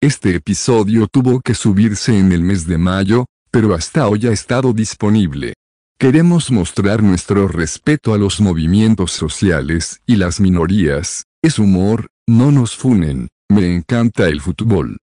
[0.00, 4.72] Este episodio tuvo que subirse en el mes de mayo, pero hasta hoy ha estado
[4.72, 5.54] disponible.
[5.98, 11.24] Queremos mostrar nuestro respeto a los movimientos sociales y las minorías.
[11.42, 13.26] Es humor, no nos funen.
[13.48, 14.98] Me encanta el fútbol.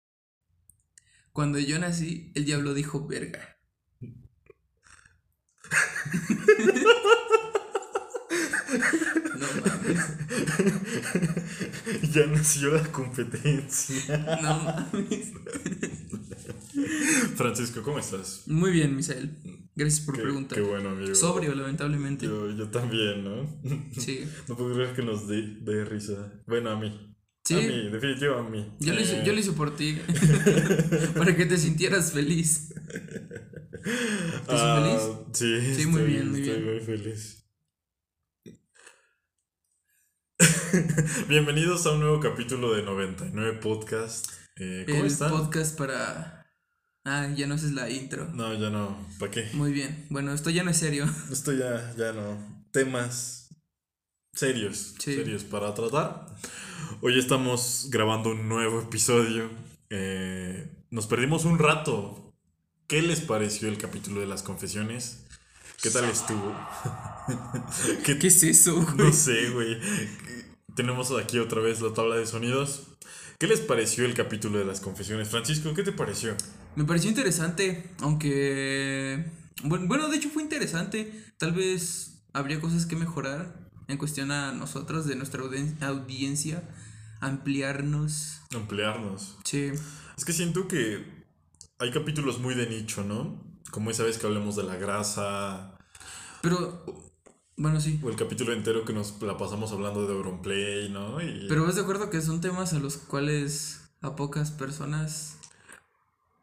[1.33, 3.57] Cuando yo nací, el diablo dijo verga.
[12.13, 14.19] Ya nació la competencia.
[14.43, 15.33] No mames.
[17.37, 18.43] Francisco, ¿cómo estás?
[18.47, 19.37] Muy bien, Misael.
[19.75, 20.59] Gracias por Qué- preguntar.
[20.59, 21.15] Qué bueno, amigo.
[21.15, 22.27] Sobrio, lamentablemente.
[22.27, 23.49] Yo, yo también, ¿no?
[23.99, 24.21] Sí.
[24.49, 26.33] No puedo creer que nos dé de risa.
[26.47, 27.09] Bueno, a mí.
[27.45, 27.55] Sí.
[27.55, 28.73] A mí, definitivo a mí.
[28.81, 29.99] Yo lo, hice, Eh, yo lo hice por ti.
[31.17, 32.71] Para que te sintieras feliz.
[32.73, 35.01] ¿Estás ah, feliz?
[35.33, 36.75] Sí, Sí, muy estoy- bien, muy estoy bien.
[36.77, 37.42] muy feliz.
[41.29, 44.27] Bienvenidos a un nuevo capítulo de 99 Podcast.
[44.57, 45.31] Eh, ¿Cómo El están?
[45.31, 46.47] podcast para.
[47.05, 48.29] Ah, ya no es la intro.
[48.33, 49.07] No, ya no.
[49.19, 49.51] ¿Para qué?
[49.55, 50.07] Muy bien.
[50.11, 51.07] Bueno, esto ya no es serio.
[51.33, 52.65] Esto ya, ya no.
[52.73, 53.51] Temas
[54.33, 55.15] serios, Sí.
[55.15, 56.27] serios para tratar.
[57.03, 59.49] Hoy estamos grabando un nuevo episodio.
[59.91, 62.33] Eh, nos perdimos un rato.
[62.89, 65.19] ¿Qué les pareció el capítulo de las confesiones?
[65.83, 66.55] ¿Qué tal estuvo?
[68.05, 68.97] ¿Qué, ¿Qué es eso, güey?
[68.97, 69.79] no sé, güey.
[70.75, 72.89] Tenemos aquí otra vez la tabla de sonidos.
[73.39, 75.29] ¿Qué les pareció el capítulo de las confesiones?
[75.29, 76.35] Francisco, ¿qué te pareció?
[76.77, 79.31] Me pareció interesante, aunque...
[79.65, 81.13] Bueno, bueno, de hecho fue interesante.
[81.39, 86.63] Tal vez habría cosas que mejorar en cuestión a nosotros, de nuestra audien- audiencia,
[87.21, 88.41] ampliarnos.
[88.55, 89.37] Ampliarnos.
[89.45, 89.73] Sí,
[90.17, 91.05] Es que siento que
[91.79, 93.43] hay capítulos muy de nicho, ¿no?
[93.71, 95.77] Como esa vez que hablamos de la grasa,
[96.43, 97.12] pero...
[97.57, 98.01] Bueno, sí.
[98.03, 101.21] o el capítulo entero que nos la pasamos hablando de Auronplay, ¿no?
[101.23, 105.37] Y Pero vas de acuerdo que son temas a los cuales a pocas personas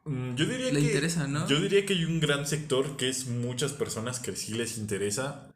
[0.06, 1.46] Mm, yo diría le que interesa, ¿no?
[1.48, 5.54] yo diría que hay un gran sector que es muchas personas que sí les interesa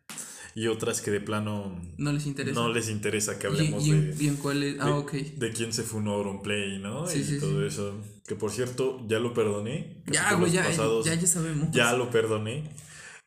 [0.54, 2.60] y otras que de plano no les interesa.
[2.60, 4.76] no les interesa que ¿Y, hablemos y de, y en cuál es?
[4.82, 7.08] Ah, de- de quién se fue un Auronplay, ¿no?
[7.08, 7.68] Sí, y sí, todo sí.
[7.68, 7.96] eso.
[8.28, 10.04] Que por cierto, ya lo perdoné.
[10.08, 11.72] Ya, güey, ya, ya, ya sabemos.
[11.72, 12.70] Ya lo perdoné.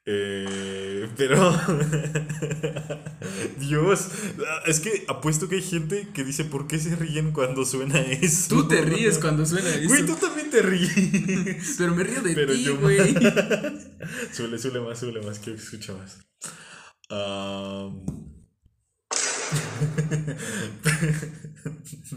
[0.08, 1.52] Eh, pero.
[3.58, 4.08] Dios.
[4.66, 8.48] Es que apuesto que hay gente que dice: ¿Por qué se ríen cuando suena eso?
[8.48, 9.88] Tú te ríes cuando suena eso.
[9.88, 11.74] Güey, tú también te ríes.
[11.78, 12.98] Pero me río de Pero ti, güey.
[14.32, 15.40] Suele, suele más, suele más.
[15.40, 16.18] Quiero que escuche más.
[17.10, 18.04] Am.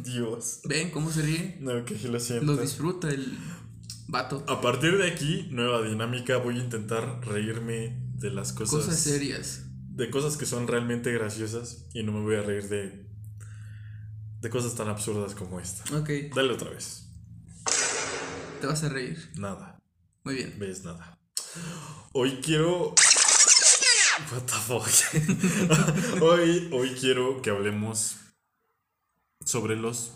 [0.03, 0.61] Dios.
[0.65, 1.57] Ven cómo se ríe.
[1.59, 2.45] No, que lo siento.
[2.45, 3.35] Lo disfruta el
[4.09, 4.43] vato.
[4.47, 6.37] A partir de aquí, nueva dinámica.
[6.37, 8.85] Voy a intentar reírme de las cosas.
[8.85, 9.63] Cosas serias.
[9.91, 13.07] de cosas que son realmente graciosas y no me voy a reír de
[14.41, 15.83] de cosas tan absurdas como esta.
[15.97, 17.09] Ok, Dale otra vez.
[18.61, 19.29] te vas a reír.
[19.35, 19.77] Nada,
[20.23, 20.55] Muy bien.
[20.57, 21.17] ves nada.
[22.13, 22.93] Hoy quiero
[24.31, 24.87] What the fuck?
[26.21, 28.15] hoy hoy quiero que hablemos
[29.45, 30.13] sobre los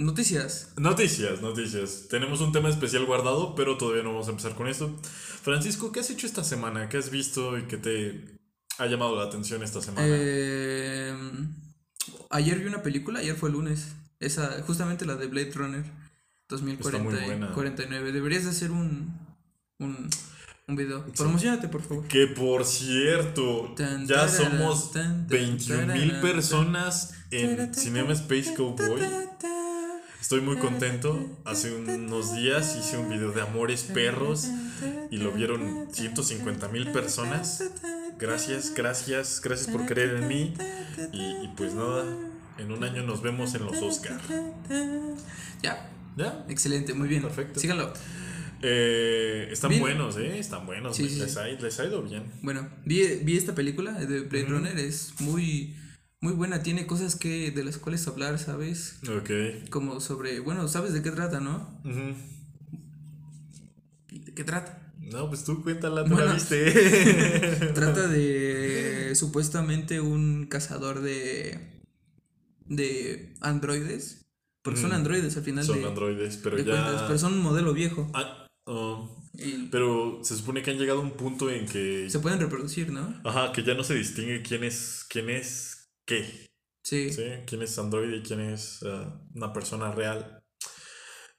[0.00, 0.72] Noticias.
[0.78, 2.06] noticias, noticias.
[2.08, 4.96] Tenemos un tema especial guardado, pero todavía no vamos a empezar con esto.
[5.42, 6.88] Francisco, ¿qué has hecho esta semana?
[6.88, 8.38] ¿Qué has visto y qué te
[8.78, 10.06] ha llamado la atención esta semana?
[10.08, 11.14] Eh,
[12.30, 13.88] ayer vi una película, ayer fue lunes.
[14.18, 15.84] Esa, justamente la de Blade Runner
[16.56, 17.46] Está muy buena.
[17.48, 18.12] 2049.
[18.12, 19.14] Deberías de hacer un,
[19.78, 20.10] un,
[20.66, 21.04] un video.
[21.12, 22.08] Promocionate, por favor.
[22.08, 29.00] Que por cierto, Tan, ya somos tan, tan, 21 mil personas en Cinema Space Cowboy.
[30.20, 31.18] Estoy muy contento.
[31.44, 34.48] Hace unos días hice un video de Amores Perros
[35.10, 37.64] y lo vieron 150 mil personas.
[38.18, 40.54] Gracias, gracias, gracias por creer en mí.
[41.12, 42.04] Y, y pues nada,
[42.58, 44.20] en un año nos vemos en los Oscar.
[45.62, 46.44] Ya, ¿Ya?
[46.48, 47.22] excelente, muy bien.
[47.22, 47.58] Perfecto.
[47.58, 47.92] Síganlo.
[48.62, 49.80] Eh, están Bien.
[49.80, 50.38] buenos, ¿eh?
[50.38, 50.94] Están buenos.
[50.94, 51.38] Sí, sí, les, sí.
[51.38, 52.24] Ha, les ha ido bien.
[52.42, 54.44] Bueno, vi, vi esta película de Blade.
[54.44, 55.74] Runner, es muy,
[56.20, 58.98] muy buena, tiene cosas que de las cuales hablar, ¿sabes?
[59.08, 59.68] Ok.
[59.70, 61.80] Como sobre, bueno, ¿sabes de qué trata, no?
[61.84, 62.14] Ujú.
[64.10, 64.92] ¿De qué trata?
[65.00, 66.34] No, pues tú cuéntala, tú la Bueno.
[66.34, 66.72] viste.
[67.74, 71.80] Trata de supuestamente un cazador de
[72.66, 74.26] de androides,
[74.62, 74.98] porque son Ujú.
[74.98, 76.70] androides al final Son de, androides, pero de ya.
[76.70, 81.00] cuentas, pero son un modelo viejo Ah, oh, y pero se supone que han llegado
[81.00, 82.08] a un punto en que.
[82.08, 83.20] se pueden reproducir, ¿no?
[83.24, 85.04] Ajá, que ya no se distingue quién es.
[85.08, 85.79] quién es
[86.10, 86.50] qué.
[86.82, 87.12] Sí.
[87.12, 87.24] ¿Sí?
[87.46, 90.42] Quién es androide y quién es ah, una persona real.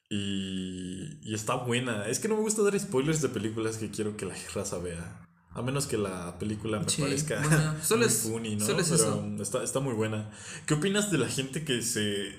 [0.09, 2.05] Y, y está buena.
[2.07, 5.27] Es que no me gusta dar spoilers de películas que quiero que la raza vea.
[5.53, 8.65] A menos que la película me Sí, parezca bueno, solo muy es- funny, ¿no?
[8.65, 9.35] solo es Pero eso.
[9.41, 10.31] Está, está muy buena.
[10.65, 12.33] ¿Qué opinas de la gente que se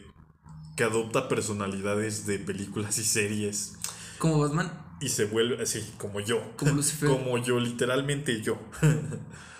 [0.77, 3.75] que adopta personalidades de películas y series
[4.19, 6.41] Como Batman, y se vuelve así, como yo.
[6.57, 7.11] como Lucifer.
[7.11, 8.59] Como yo, literalmente yo.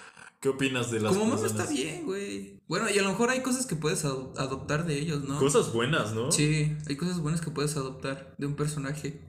[0.43, 1.53] ¿Qué opinas de las Como personas?
[1.61, 2.61] está bien, güey.
[2.67, 5.39] Bueno, y a lo mejor hay cosas que puedes ado- adoptar de ellos, ¿no?
[5.39, 6.33] Cosas buenas, ¿no?
[6.33, 9.21] Sí, hay cosas buenas que puedes adoptar de un personaje.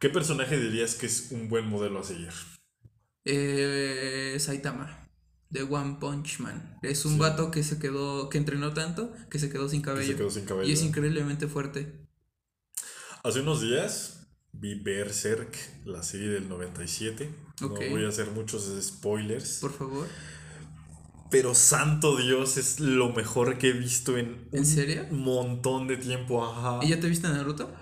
[0.00, 2.30] ¿Qué personaje dirías que es un buen modelo a seguir?
[3.24, 5.08] Eh, Saitama,
[5.50, 6.78] de One Punch Man.
[6.82, 7.18] Es un Sí.
[7.18, 10.06] vato que se quedó, que entrenó tanto que se quedó sin Que cabello.
[10.12, 10.68] se quedó sin cabello.
[10.68, 11.92] Y es increíblemente fuerte.
[13.22, 17.30] Hace unos días vi Berserk, la serie del 97.
[17.62, 17.80] Ok.
[17.82, 19.58] No voy a hacer muchos spoilers.
[19.60, 20.06] Por favor.
[21.30, 25.06] Pero santo Dios, es lo mejor que he visto en ¿En un serio?
[25.10, 26.44] montón de tiempo.
[26.44, 26.84] Ajá.
[26.84, 27.72] ¿Y ya te viste Naruto?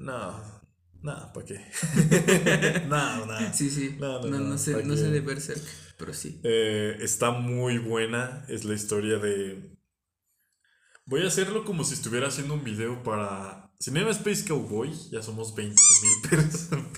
[0.00, 0.62] No,
[1.02, 1.60] no, ¿para qué?
[2.88, 3.54] no, no.
[3.54, 3.96] Sí, sí.
[3.98, 5.62] No, No, no, no, no, sé, ¿para no sé de Berserk,
[5.98, 6.40] pero sí.
[6.42, 8.44] Eh, está muy buena.
[8.48, 9.70] Es la historia de.
[11.06, 14.90] Voy a hacerlo como si estuviera haciendo un video para Cinema Space Cowboy.
[15.10, 16.88] Ya somos 20 mil personas.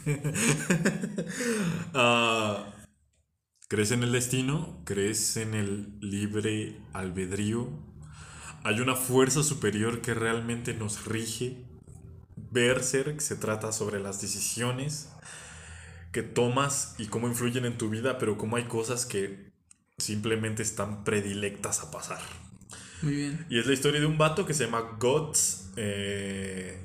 [3.76, 4.80] ¿Crees en el destino?
[4.86, 7.68] ¿Crees en el libre albedrío?
[8.64, 11.62] Hay una fuerza superior que realmente nos rige.
[12.36, 15.10] Berserk se trata sobre las decisiones
[16.10, 19.52] que tomas y cómo influyen en tu vida, pero cómo hay cosas que
[19.98, 22.22] simplemente están predilectas a pasar.
[23.02, 23.46] Muy bien.
[23.50, 26.80] Y es la historia de un vato que se llama Guts, eh,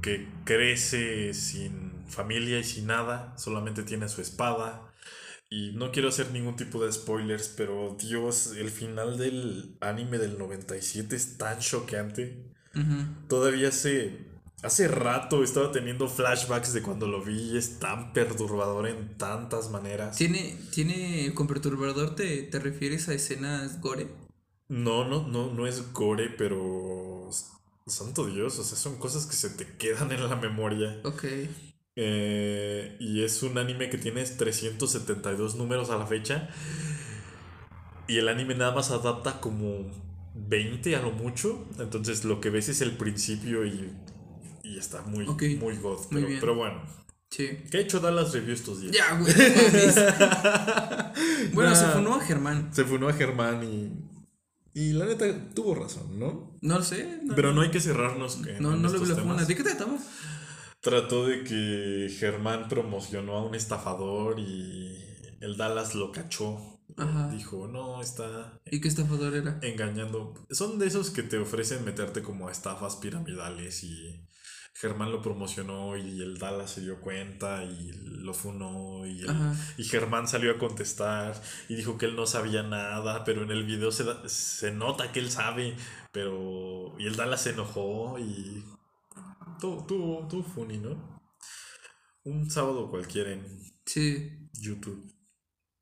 [0.00, 4.93] que crece sin familia y sin nada, solamente tiene su espada.
[5.50, 10.38] Y no quiero hacer ningún tipo de spoilers, pero Dios, el final del anime del
[10.38, 12.50] 97 es tan choqueante.
[13.28, 14.26] Todavía hace,
[14.62, 19.70] hace rato estaba teniendo flashbacks de cuando lo vi y es tan perturbador en tantas
[19.70, 20.16] maneras.
[20.16, 24.08] ¿Tiene, tiene, con perturbador te, te refieres a escenas gore?
[24.68, 27.30] No, no, no, no es gore, pero
[27.86, 31.00] santo Dios, o sea, son cosas que se te quedan en la memoria.
[31.04, 31.24] Ok.
[31.96, 36.48] Eh, y es un anime que tiene 372 números a la fecha.
[38.08, 39.90] Y el anime nada más adapta como
[40.34, 41.66] 20 a lo mucho.
[41.78, 43.92] Entonces lo que ves es el principio y,
[44.62, 45.98] y está muy, muy god.
[46.10, 46.40] muy Pero, bien.
[46.40, 46.82] pero bueno,
[47.30, 47.48] Sí.
[47.70, 48.92] ¿qué ha hecho Dallas Review estos días?
[48.94, 49.34] Ya, güey.
[51.52, 51.92] bueno, se Nah.
[51.92, 52.68] funó a Germán.
[52.72, 53.92] Se funó a Germán y.
[54.76, 56.56] Y la neta tuvo razón, ¿no?
[56.60, 57.20] No lo sé.
[57.24, 59.14] No, Pero no hay que cerrarnos en, no, no la funa.
[59.16, 59.48] temas.
[59.48, 59.96] ¿De qué trataba?
[60.84, 64.94] Trató de que Germán promocionó a un estafador y
[65.40, 66.58] el Dallas lo cachó.
[66.98, 67.30] Ajá.
[67.30, 69.58] Dijo, no, está ¿Y qué estafador era?
[69.62, 70.34] engañando.
[70.50, 74.20] Son de esos que te ofrecen meterte como a estafas piramidales y
[74.74, 79.30] Germán lo promocionó y el Dallas se dio cuenta y lo funó y, el-
[79.78, 81.40] y Germán salió a contestar
[81.70, 85.12] y dijo que él no sabía nada, pero en el video se, da- se nota
[85.12, 85.76] que él sabe,
[86.12, 86.94] pero...
[86.98, 88.62] Y el Dallas se enojó y...
[89.60, 91.20] Tú, tú, tú funny, ¿no?
[92.24, 93.44] Un sábado cualquiera en
[93.86, 94.48] Sí.
[94.54, 95.12] YouTube.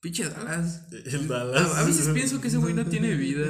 [0.00, 0.86] Pinche Dallas.
[0.92, 1.70] El Dallas.
[1.74, 3.46] A, a veces pienso que ese güey no tiene vida.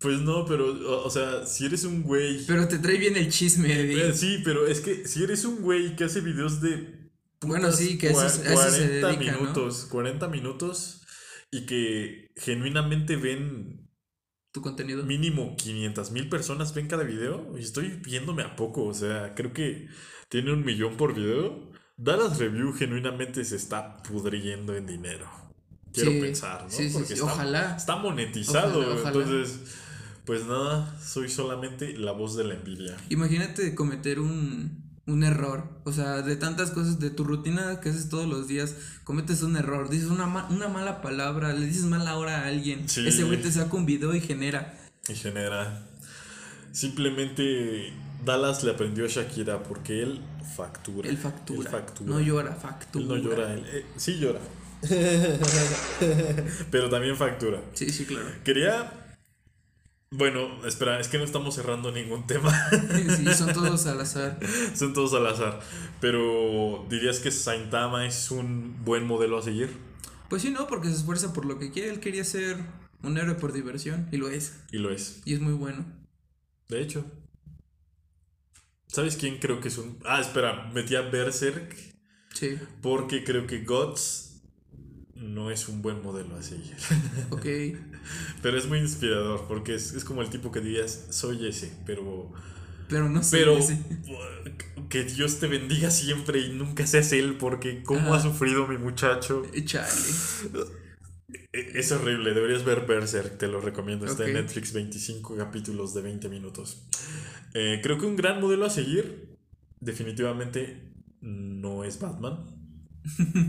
[0.00, 2.44] Pues no, pero, o, sea, si eres un güey...
[2.46, 3.72] Pero te trae bien el chisme.
[3.80, 7.10] Eh, de- Sí, pero es que si eres un güey que hace videos de...
[7.40, 9.40] Bueno, sí, que eso- eso se 40 dedica, ¿no?
[9.40, 11.02] minutos, 40 minutos
[11.50, 13.87] y que genuinamente ven
[14.52, 15.04] Tu contenido.
[15.04, 19.52] mínimo 500 mil personas ven cada video y estoy viéndome a poco, o sea, creo
[19.52, 19.88] que
[20.28, 21.70] tiene un millón por video.
[21.96, 25.28] Dallas Review genuinamente se está pudriendo en dinero.
[25.92, 26.70] Quiero Sí, pensar, ¿no?
[26.70, 27.76] sí, sí, Porque está, ojalá.
[27.76, 29.08] está monetizado, Ojalá, ojalá.
[29.08, 29.60] entonces,
[30.24, 32.96] pues nada, soy solamente la voz de la envidia.
[33.08, 35.64] Imagínate cometer un, un error.
[35.84, 38.74] O sea, de tantas cosas de tu rutina que haces todos los días,
[39.04, 42.88] cometes un error, dices una, ma- una mala palabra, le dices mala hora a alguien.
[42.88, 43.06] Sí.
[43.08, 44.74] Ese güey te saca un video y genera.
[45.08, 45.84] y genera.
[46.72, 47.92] Simplemente
[48.24, 50.20] Dallas le aprendió a Shakira porque él
[50.56, 51.08] factura.
[51.08, 51.60] Él factura.
[51.62, 52.10] Él factura.
[52.10, 53.02] No llora, factura.
[53.02, 54.40] Él no llora, él eh, sí llora.
[56.70, 57.60] Pero también factura.
[57.74, 58.26] Sí, sí, claro.
[58.44, 58.92] Quería.
[60.10, 62.50] Bueno, espera, es que no estamos cerrando ningún tema.
[63.16, 64.38] Sí, son todos al azar.
[64.74, 65.60] Son todos al azar.
[66.00, 69.76] Pero ¿dirías que Saintama es un buen modelo a seguir?
[70.30, 71.90] Pues sí, no, porque se esfuerza por lo que quiere.
[71.90, 72.56] Él quería ser
[73.02, 74.54] un héroe por diversión y lo es.
[74.72, 75.20] Y lo es.
[75.26, 75.84] Y es muy bueno.
[76.68, 77.04] De hecho.
[78.86, 79.98] ¿Sabes quién creo que es un.
[80.06, 81.76] Ah, espera, metí a Berserk.
[82.32, 84.42] Sí, Porque creo que Guts
[85.14, 86.76] no es un buen modelo a seguir.
[87.30, 87.44] ok.
[88.42, 92.32] Pero es muy inspirador porque es, es como el tipo que dirías, soy ese, pero...
[92.88, 93.20] Pero no.
[93.30, 93.78] Pero ese.
[94.88, 98.30] que Dios te bendiga siempre y nunca seas él porque cómo ha Ajá.
[98.30, 99.42] sufrido mi muchacho.
[99.64, 99.88] Chale.
[101.52, 104.06] E- Es horrible, deberías ver Berserk, te lo recomiendo.
[104.06, 104.34] Está en.
[104.34, 106.82] Netflix, 25 capítulos de 20 minutos.
[107.54, 109.36] Eh, creo que un gran modelo a seguir,
[109.80, 110.90] definitivamente,
[111.20, 112.57] no es Batman.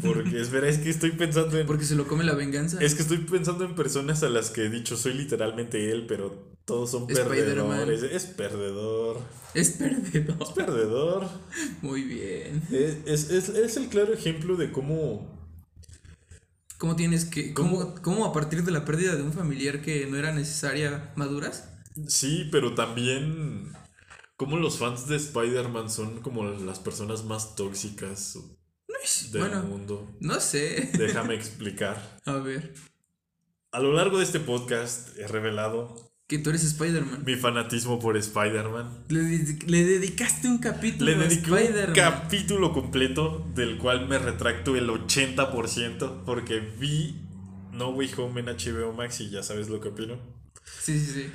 [0.02, 1.68] Porque es verdad, es que estoy pensando en.
[1.68, 2.80] Porque se lo come la venganza.
[2.82, 6.54] Es que estoy pensando en personas a las que he dicho soy literalmente él, pero
[6.66, 8.04] todos son perdedores.
[8.04, 9.22] Es perdedor.
[9.54, 10.38] Es perdedor.
[10.42, 11.28] Es perdedor.
[11.82, 12.64] Muy bien.
[12.72, 15.40] Es, es- es- es el claro ejemplo de cómo.
[16.78, 17.54] ¿Cómo tienes que.
[17.54, 17.80] ¿Cómo?
[17.80, 21.70] ¿Cómo, cómo a partir de la pérdida de un familiar que no era necesaria maduras?
[22.08, 23.74] Sí, pero también.
[24.38, 28.38] Como los fans de Spider-Man son como las personas más tóxicas
[29.32, 30.10] del bueno, mundo.
[30.20, 30.90] no sé.
[30.98, 32.20] Déjame explicar.
[32.26, 32.74] A ver.
[33.72, 35.94] A lo largo de este podcast he revelado
[36.28, 37.24] Que tú eres Spider-Man.
[37.24, 39.06] mi fanatismo por Spider-Man.
[39.10, 39.22] Le,
[39.68, 44.90] le dedicaste un capítulo Le a dediqué un capítulo completo del cual me retracto el
[44.90, 47.22] 80% porque vi
[47.72, 50.18] No Way Home en HBO Max y ya sabes lo que opino.
[50.82, 51.32] Sí, sí, sí.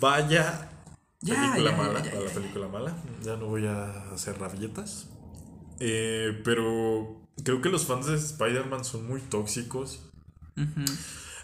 [0.00, 0.70] Vaya
[1.20, 2.96] Ya, película ya, mala, ya, la película mala.
[3.22, 5.08] Ya no voy a hacer rabietas.
[5.84, 10.00] Eh, pero creo que los fans de Spider-Man son muy tóxicos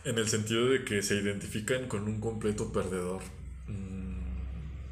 [0.05, 3.21] en el sentido de que se identifican con un completo perdedor.
[3.67, 4.19] Mm,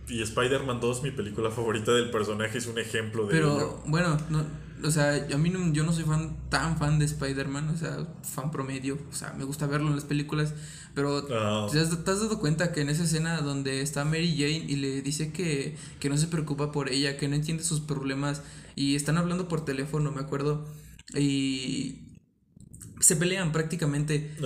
[0.08, 3.82] Y Spider-Man 2, mi película favorita del personaje, es un ejemplo de Pero ello.
[3.86, 4.44] bueno, no,
[4.84, 8.06] o sea, a mí no, yo no soy fan tan fan de Spider-Man, o sea,
[8.22, 10.54] fan promedio, o sea, me gusta verlo en las películas,
[10.94, 11.68] pero Ah.
[11.72, 14.76] ¿te, has, te has dado cuenta que en esa escena donde está Mary Jane y
[14.76, 18.42] le dice que, que no se preocupa por ella, que no entiende sus problemas
[18.76, 20.72] y están hablando por teléfono, me acuerdo,
[21.18, 22.20] y
[23.00, 24.36] se pelean prácticamente.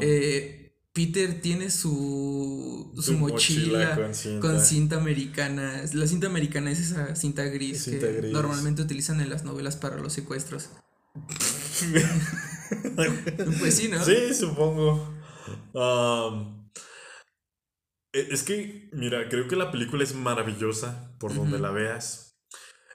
[0.00, 0.56] Eh,
[0.92, 4.40] Peter tiene su, su Su mochila mochila, con cinta.
[4.48, 5.82] con cinta americana.
[5.92, 8.32] La cinta americana es esa cinta gris Cinta que gris.
[8.32, 10.70] normalmente utilizan en las novelas para los secuestros.
[13.58, 14.04] Pues sí, ¿no?
[14.04, 15.12] Sí, supongo.
[18.12, 22.29] E- es que, mira, creo que la película es maravillosa por donde la veas.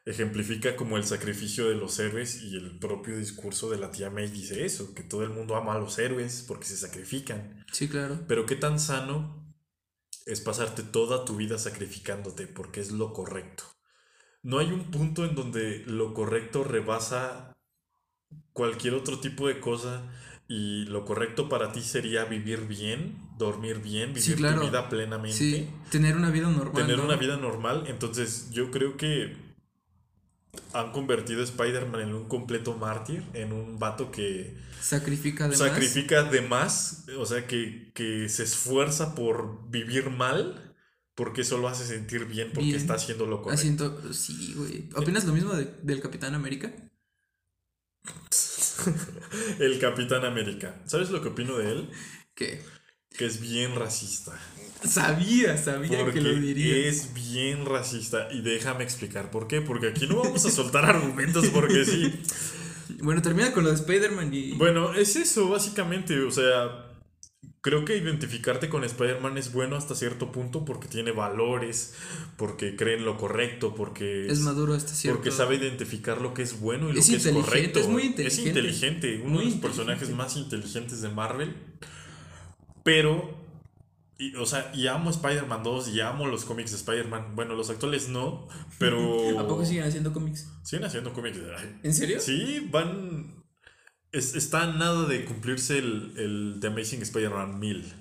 [0.05, 4.27] Ejemplifica como el sacrificio de los héroes y el propio discurso de la tía May
[4.27, 7.65] dice eso, que todo el mundo ama a los héroes porque se sacrifican.
[7.71, 8.19] Sí, claro.
[8.27, 9.43] Pero qué tan sano
[10.27, 13.63] es pasarte toda tu vida sacrificándote porque es lo correcto.
[14.43, 17.53] No hay un punto en donde lo correcto rebasa
[18.53, 20.03] cualquier otro tipo de cosa
[20.47, 24.61] y lo correcto para ti sería vivir bien, dormir bien, vivir Sí, claro.
[24.61, 26.83] tu vida plenamente, Sí, tener una vida normal.
[26.83, 27.05] tener ¿no?
[27.05, 27.85] una vida normal.
[27.87, 29.35] Entonces yo creo que
[30.73, 35.59] han convertido a Spider-Man en un completo mártir, en un vato que Sacrifica además.
[35.67, 40.75] sacrifica de más, o sea, que, que se esfuerza por vivir mal,
[41.15, 42.75] porque eso lo hace sentir bien, porque Bien.
[42.77, 43.59] está haciendo lo correcto.
[43.61, 44.89] Haciendo, sí, güey.
[44.95, 46.73] ¿Opinas lo mismo de- del Capitán América?
[49.59, 50.81] El Capitán América.
[50.85, 51.89] ¿Sabes lo que opino de él?
[52.35, 52.61] Que
[53.17, 54.33] Que es bien racista.
[54.83, 56.75] sabía, sabía Porque que lo diría.
[56.89, 58.27] es bien racista.
[58.31, 59.61] Y déjame explicar por qué.
[59.61, 62.13] Porque aquí no vamos a soltar argumentos porque sí.
[63.01, 64.51] Bueno, termina con lo de Spider-Man y.
[64.53, 66.19] Bueno, es eso, básicamente.
[66.21, 66.91] O sea,
[67.61, 71.93] creo que identificarte con Spider-Man es bueno hasta cierto punto porque tiene valores,
[72.37, 75.17] porque cree en lo correcto, porque es maduro hasta cierto.
[75.19, 77.79] porque sabe identificar lo que es bueno y lo Es que es inteligente, correcto.
[77.79, 78.49] es muy Es inteligente.
[78.49, 80.15] inteligente, uno Muy de los personajes inteligente.
[80.23, 81.55] más inteligentes de Marvel.
[82.85, 83.35] Pero,
[84.19, 87.35] y, o sea, y amo Spider-Man 2 y amo los cómics de Spider-Man.
[87.35, 88.47] Bueno, los actuales no,
[88.79, 89.39] pero.
[89.39, 90.47] ¿A poco siguen haciendo cómics?
[90.63, 91.39] Siguen haciendo cómics.
[91.81, 92.19] ¿En serio?
[92.19, 93.43] Sí, van.
[94.11, 97.93] es- está nada de cumplirse el, el The Amazing Spider-Man 1000.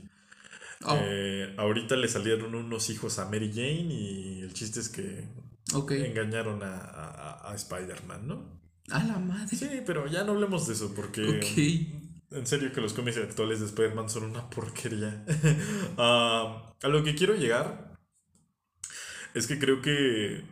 [0.86, 5.26] Oh, Eh, ahorita le salieron unos hijos a Mary Jane y el chiste es que
[5.72, 5.92] ok.
[5.92, 8.60] engañaron a, a- a Spider-Man, ¿no?
[8.90, 9.56] A la madre.
[9.56, 12.03] Sí, pero ya no hablemos de eso porque Ok.
[12.34, 15.24] En serio que los cómics actuales de Spider-Man son una porquería.
[15.96, 17.94] Ah, a lo que quiero llegar
[19.34, 20.44] es que creo que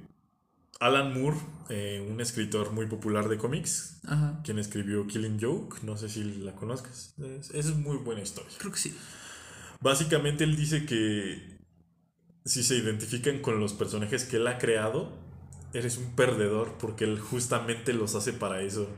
[0.81, 1.37] Alan Moore,
[1.69, 4.41] eh, un escritor muy popular de cómics, Ajá.
[4.45, 8.53] quien escribió Killing Joke, no sé si la conozcas, es, es muy buena historia.
[8.59, 8.97] Creo que sí.
[9.81, 11.61] Básicamente él dice que
[12.45, 15.12] si se identifican con los personajes que él ha creado,
[15.73, 18.89] eres un perdedor porque él justamente los hace para eso.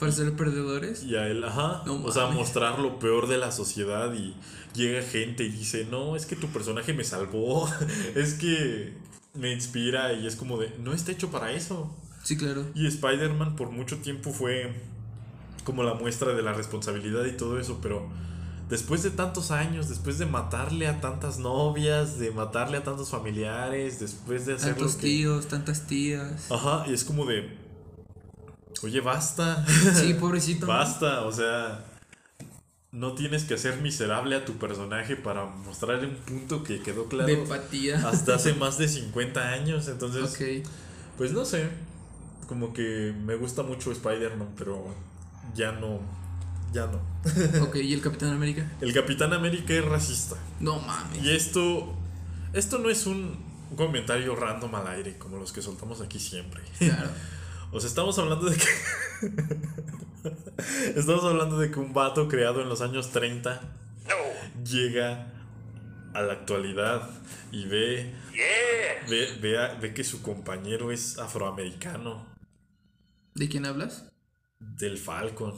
[0.00, 1.04] Para ser perdedores.
[1.04, 2.38] Y a él, ajá, No o sea, mames.
[2.38, 4.34] mostrar lo peor de la sociedad y
[4.74, 7.68] llega gente y dice, no, es que tu personaje me salvó,
[8.16, 8.94] es que
[9.34, 11.94] me inspira y es como de, no está hecho para eso.
[12.24, 12.64] Sí, claro.
[12.74, 14.72] Y Spider-Man por mucho tiempo fue
[15.64, 18.08] como la muestra de la responsabilidad y todo eso, pero
[18.68, 24.00] después de tantos años, después de matarle a tantas novias, de matarle a tantos familiares,
[24.00, 25.02] después de hacer Tantos que...
[25.02, 26.50] tíos, tantas tías.
[26.50, 27.56] Ajá, y es como de,
[28.82, 29.64] oye, basta.
[29.94, 30.66] Sí, pobrecito.
[30.66, 31.84] Basta, o sea,
[32.92, 37.26] no tienes que hacer miserable a tu personaje para mostrarle un punto que quedó claro
[37.26, 38.08] De empatía.
[38.08, 39.88] hasta hace más de 50 años.
[39.88, 40.66] Entonces, Ok.
[41.16, 41.68] pues no sé,
[42.48, 44.86] como que me gusta mucho Spider-Man, pero
[45.54, 46.00] ya no,
[46.72, 47.00] ya no.
[47.62, 48.70] Ok, ¿y el Capitán América?
[48.80, 50.36] El Capitán América es racista.
[50.58, 51.22] No mames.
[51.22, 51.94] Y esto,
[52.52, 53.38] esto no es un
[53.76, 56.60] comentario random al aire, como los que soltamos aquí siempre.
[56.78, 57.10] Claro.
[57.72, 58.66] O sea, estamos hablando de que...
[60.98, 63.60] estamos hablando de que un vato creado en los años 30
[64.64, 65.32] llega
[66.14, 67.08] a la actualidad
[67.52, 68.12] y ve,
[69.08, 72.26] ve, ve, a- ve que su compañero es afroamericano,
[73.34, 74.10] ¿De quién hablas?
[74.58, 75.54] del Falcon,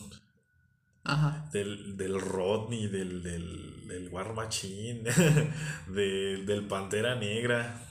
[1.05, 1.49] Ajá.
[1.53, 5.03] del, del Rodney, del, del, del War Machine,
[5.89, 7.89] de- del Pantera Negra.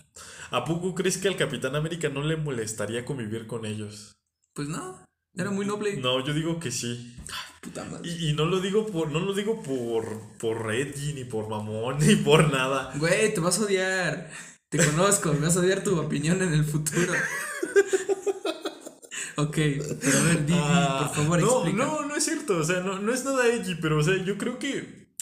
[0.51, 4.11] ¿A poco crees que al Capitán América no le molestaría convivir con ellos?
[4.53, 5.03] Pues no.
[5.33, 5.95] Era muy noble.
[5.95, 7.15] No, yo digo que sí.
[7.61, 8.09] Puta madre.
[8.09, 11.99] Y, y no lo digo por, no lo digo por, por Edgy, ni por mamón,
[12.05, 12.91] ni por nada.
[12.97, 14.29] Güey, te vas a odiar.
[14.69, 17.13] Te conozco, me vas a odiar tu opinión en el futuro.
[19.37, 21.85] ok, pero a ver, di, di, Ah, por favor, no, explica.
[21.85, 22.57] no, no es cierto.
[22.57, 25.13] O sea, no, no es nada edgy, pero o sea, yo creo que.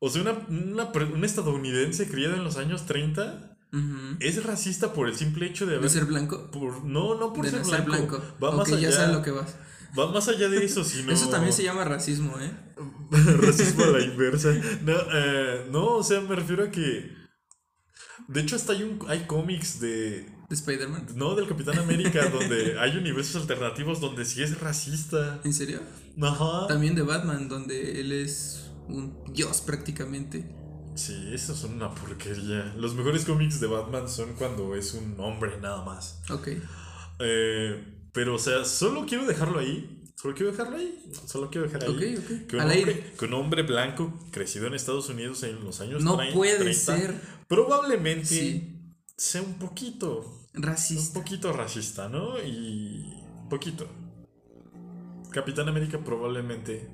[0.00, 3.55] O sea, una, una, una estadounidense criada en los años 30
[4.20, 5.90] Es racista por el simple hecho de ¿De haber.
[5.90, 6.50] ser blanco?
[6.50, 8.18] por, no, no por de ser, no ser blanco.
[8.18, 8.36] blanco.
[8.42, 8.80] Va ok, más allá.
[8.80, 9.54] ya sabes lo que vas.
[9.98, 11.12] Va más allá de eso, sino.
[11.12, 12.50] Eso también se llama racismo, ¿eh?
[13.10, 14.52] Racismo a la inversa.
[14.82, 17.14] No, eh, no, o sea, me refiero a que.
[18.28, 20.34] De hecho, hasta hay un hay cómics de.
[20.48, 21.08] De Spider-Man.
[21.16, 25.40] No, del Capitán América, donde hay universos alternativos donde sí es racista.
[25.44, 25.80] ¿En serio?
[26.22, 26.66] Ajá.
[26.68, 30.54] También de Batman, donde él es un dios prácticamente.
[30.96, 32.74] Sí, esos son una porquería.
[32.76, 36.22] Los mejores cómics de Batman son cuando es un hombre nada más.
[36.30, 36.48] Ok.
[37.18, 40.02] Eh, pero, o sea, solo quiero dejarlo ahí.
[40.16, 41.04] Solo quiero dejarlo ahí.
[41.26, 42.16] Solo quiero dejar ahí.
[42.16, 42.46] Ok, ok.
[42.48, 43.12] Que un, hombre, aire.
[43.18, 47.14] que un hombre blanco crecido en Estados Unidos en los años No 30, puede ser.
[47.46, 48.94] Probablemente Sí.
[49.16, 50.42] sea un poquito.
[50.54, 51.12] Un Racista.
[51.20, 52.40] poquito racista, ¿no?
[52.42, 53.22] Y.
[53.50, 53.86] Poquito.
[55.30, 56.88] Capitán América probablemente.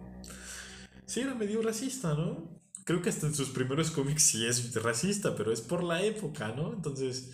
[1.07, 2.52] Sí, era medio racista, ¿no?
[2.85, 6.49] Creo que hasta en sus primeros cómics sí es racista, pero es por la época,
[6.55, 6.73] ¿no?
[6.73, 7.31] Entonces.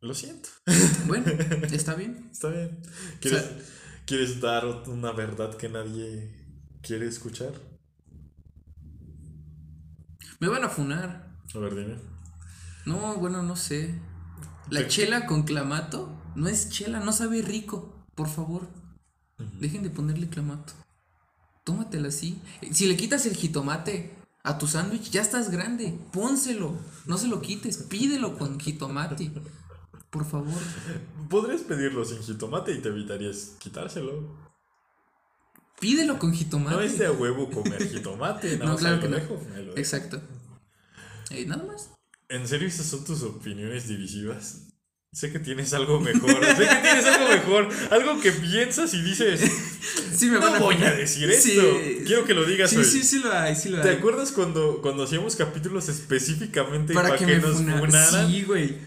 [0.00, 0.48] Lo siento.
[1.06, 1.26] Bueno,
[1.72, 2.28] está bien.
[2.32, 2.80] Está bien.
[3.20, 3.58] ¿Quieres, O sea-
[4.06, 6.34] ¿Quieres dar una verdad que nadie
[6.82, 7.52] quiere escuchar?
[10.40, 11.36] Me van a funar.
[11.54, 11.96] A ver, dime.
[12.86, 13.94] No, bueno, no sé.
[14.70, 18.06] La ¿Qué- chela con clamato no es chela, no sabe rico.
[18.14, 18.68] Por favor,
[19.60, 20.72] dejen de ponerle clamato.
[21.70, 22.36] Tómatela así.
[22.72, 24.10] Si le quitas el jitomate
[24.42, 25.96] a tu sándwich, ya estás grande.
[26.12, 26.74] Pónselo.
[27.06, 27.76] No se lo quites.
[27.78, 29.30] Pídelo con jitomate.
[30.10, 30.60] Por favor.
[31.28, 34.36] Podrías pedirlo sin jitomate y te evitarías quitárselo.
[35.78, 36.74] Pídelo con jitomate.
[36.74, 39.16] No es de a huevo comer jitomate, No, claro que no.
[39.16, 39.40] dejo.
[39.76, 40.20] Exacto.
[41.30, 41.90] Eh, nada más.
[42.28, 44.69] ¿En serio esas son tus opiniones divisivas?
[45.12, 49.40] Sé que tienes algo mejor, sé que tienes algo mejor, algo que piensas y dices,
[50.14, 50.96] Sí, me van no a voy a funar.
[50.96, 51.62] decir esto,
[52.06, 52.84] quiero que lo digas Sí, hoy.
[52.84, 53.96] sí, sí lo hay, sí lo ¿Te hay.
[53.96, 58.30] acuerdas cuando, cuando hacíamos capítulos específicamente para, para que, nos funa- funaran?
[58.30, 58.78] Sí, güey.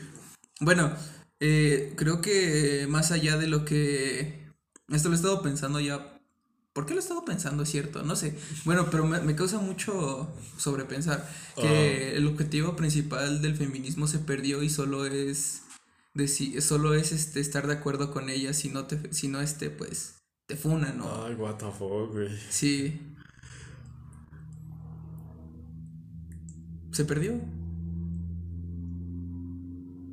[0.62, 0.96] Bueno,
[1.42, 4.48] eh, creo que más allá de lo que.
[4.94, 6.20] Esto lo he estado pensando ya.
[6.72, 7.64] ¿Por qué lo he estado pensando?
[7.64, 8.34] Es cierto, no sé.
[8.64, 14.64] Bueno, pero me, me causa mucho sobrepensar que el objetivo principal del feminismo se perdió
[14.64, 15.63] y solo es.
[16.16, 19.70] Deci- solo es este, estar de acuerdo con ella, si no, te, si no este,
[19.70, 20.16] pues,
[20.48, 21.26] te funa, ¿no?
[21.26, 22.30] Ay, what the fuck, güey.
[22.50, 23.00] Sí.
[26.92, 27.40] Se perdió.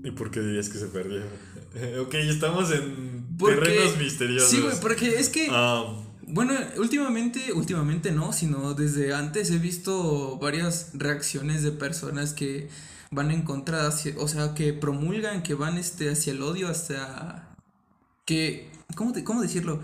[0.02, 1.20] ¿Y por qué dirías que se perdió?
[2.02, 4.50] ok, estamos en Porque- terrenos misteriosos.
[4.50, 5.48] Sí, güey, porque es que.
[5.50, 12.68] Ah, Bueno, últimamente, últimamente no, sino desde antes he visto varias reacciones de personas que
[13.10, 17.56] van en contra, hacia- o sea, que promulgan, que van este, hacia el odio, hasta
[18.26, 19.82] que, ¿cómo, te- cómo decirlo?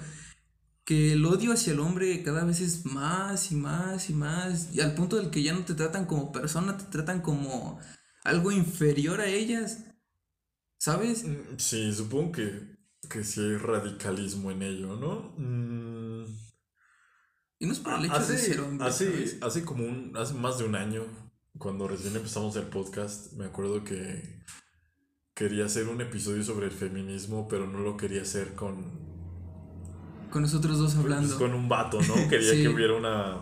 [0.84, 4.80] Que el odio hacia el hombre cada vez es más y más y más, y
[4.80, 7.80] al punto del que ya no te tratan como persona, te tratan como
[8.24, 9.84] algo inferior a ellas,
[10.78, 11.24] ¿sabes?
[11.24, 12.76] Mm, Sí, supongo que,
[13.10, 15.34] que sí hay radicalismo en ello, ¿no?
[15.38, 16.24] Mm,
[17.58, 20.34] Y no es por el hecho de hace, ser hombre, hace, hace como un, hace
[20.34, 21.04] más de un año,
[21.58, 24.42] cuando recién empezamos el podcast, me acuerdo que
[25.34, 28.84] quería hacer un episodio sobre el feminismo, pero no lo quería hacer con,
[30.30, 31.36] Con nosotros dos pues, hablando.
[31.38, 32.14] con un vato, ¿no?
[32.28, 32.62] Quería Sí.
[32.62, 33.40] que hubiera una,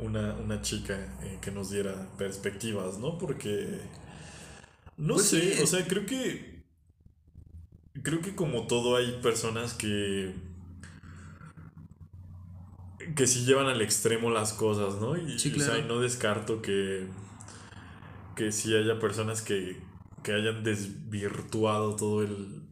[0.00, 3.18] una, una chica eh, que nos diera perspectivas, ¿no?
[3.18, 3.80] Porque,
[4.96, 5.62] no Pues sé, sí.
[5.62, 6.64] o sea, creo que,
[8.02, 10.34] creo que como todo hay personas que,
[13.16, 15.16] que sí llevan al extremo las cosas, ¿no?
[15.16, 17.06] Y, Sí, o sea, y no descarto que,
[18.36, 19.76] que sí haya personas que,
[20.22, 22.62] que hayan desvirtuado todo el,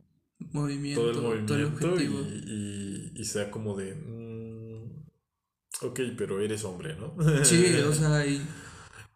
[0.52, 3.94] Movimiento, todo el todo el movimiento y, y- y sea como de...
[3.94, 7.14] mm, ok, pero eres hombre, ¿no?
[7.44, 8.42] Sí, o sea, y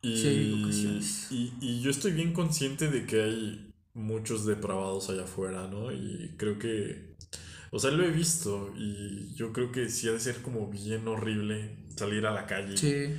[0.03, 1.29] Y, Sí, hay ocasiones.
[1.31, 5.93] y, y yo estoy bien consciente de que hay muchos depravados allá afuera, ¿no?
[5.93, 7.17] Y creo que,
[7.71, 11.07] o sea, lo he visto y yo creo que sí ha de ser como bien
[11.09, 12.77] horrible salir a la calle.
[12.77, 13.15] sí,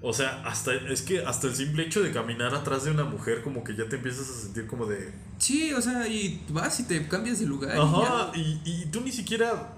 [0.00, 3.42] O sea, hasta, es que hasta el simple hecho de caminar atrás de una mujer
[3.42, 5.12] como que ya te empiezas a sentir como de...
[5.38, 7.76] sí, o sea, y vas y te cambias de lugar.
[7.76, 9.72] Ajá, y, y tú ni siquiera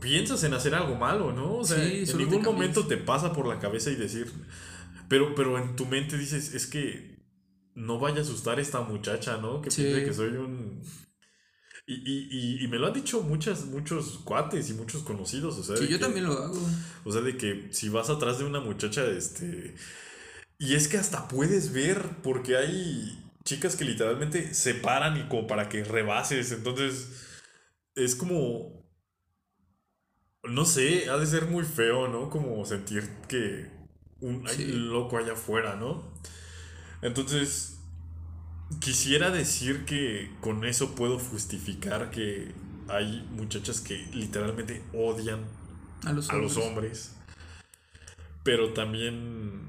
[0.00, 1.56] piensas en hacer algo malo, ¿no?
[1.56, 4.30] O sea, Sí, en te ningún momento te pasa por la cabeza y decir,
[5.08, 7.18] pero, pero en tu mente dices, es que
[7.74, 9.60] no vaya a asustar a esta muchacha, ¿no?
[9.62, 9.82] Que Sí.
[9.82, 10.82] piense que soy un...
[11.90, 12.28] Y, y,
[12.60, 15.88] y, y me lo han dicho muchas, muchos cuates y muchos conocidos, o sea, Sí,
[15.88, 16.60] yo que- también lo hago.
[17.04, 19.74] o sea, de que si vas atrás de una muchacha, este...
[20.58, 25.46] Y es que hasta puedes ver, porque hay chicas que literalmente se paran y como
[25.46, 27.08] para que rebases, entonces
[27.94, 28.86] es como...
[30.44, 32.30] No sé, ha de ser muy feo, ¿no?
[32.30, 33.70] Como sentir que
[34.20, 36.12] un hay loco allá afuera, ¿no?
[37.02, 37.77] Entonces,
[38.80, 42.52] quisiera decir que con eso puedo justificar que
[42.88, 45.40] hay muchachas que literalmente odian
[46.04, 46.68] A los a los hombres.
[46.68, 47.14] hombres.
[48.44, 49.68] Pero también.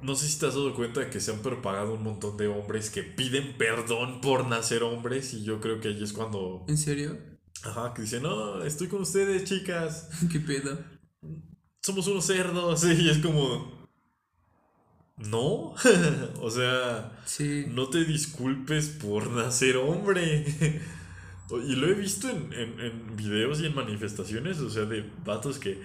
[0.00, 2.46] No sé si te has dado cuenta de que se han propagado un montón de
[2.46, 5.34] hombres que piden perdón por nacer hombres.
[5.34, 6.64] Y yo creo que ahí es cuando.
[6.68, 7.16] ¿En serio?
[7.64, 10.08] Ajá, que dicen, no, estoy con ustedes, chicas.
[10.30, 10.78] ¿Qué pedo?
[11.82, 12.84] Somos unos cerdos.
[12.98, 13.77] Y es como.
[15.18, 15.74] No.
[16.40, 17.12] o sea.
[17.24, 17.66] Sí.
[17.68, 20.80] No te disculpes por nacer hombre.
[21.50, 25.58] Y lo he visto en, en, en videos y en manifestaciones, o sea, de vatos
[25.58, 25.80] que...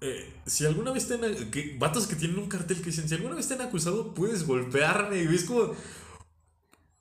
[0.00, 1.50] eh, si alguna vez te han...
[1.50, 4.46] Que, vatos que tienen un cartel que dicen, si alguna vez te han acusado, puedes
[4.46, 5.22] golpearme.
[5.22, 5.74] Y es como...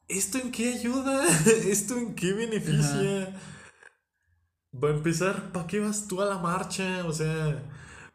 [0.08, 1.26] ¿Esto en qué ayuda?
[1.68, 3.36] ¿Esto en qué beneficia?
[4.74, 7.06] Va a empezar, ¿para qué vas tú a la marcha?
[7.06, 7.64] O sea,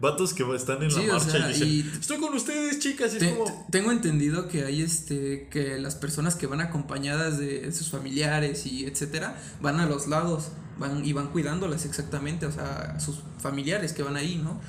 [0.00, 2.78] vatos que están en Sí, la o marcha sea, y dicen, y- estoy con ustedes,
[2.78, 3.14] chicas.
[3.14, 3.44] Y es como...
[3.46, 8.64] te- tengo entendido que hay este que las personas que van acompañadas de sus familiares
[8.66, 13.92] y etcétera van a los lados van y van cuidándolas exactamente o sea sus familiares
[13.92, 14.60] que van ahí no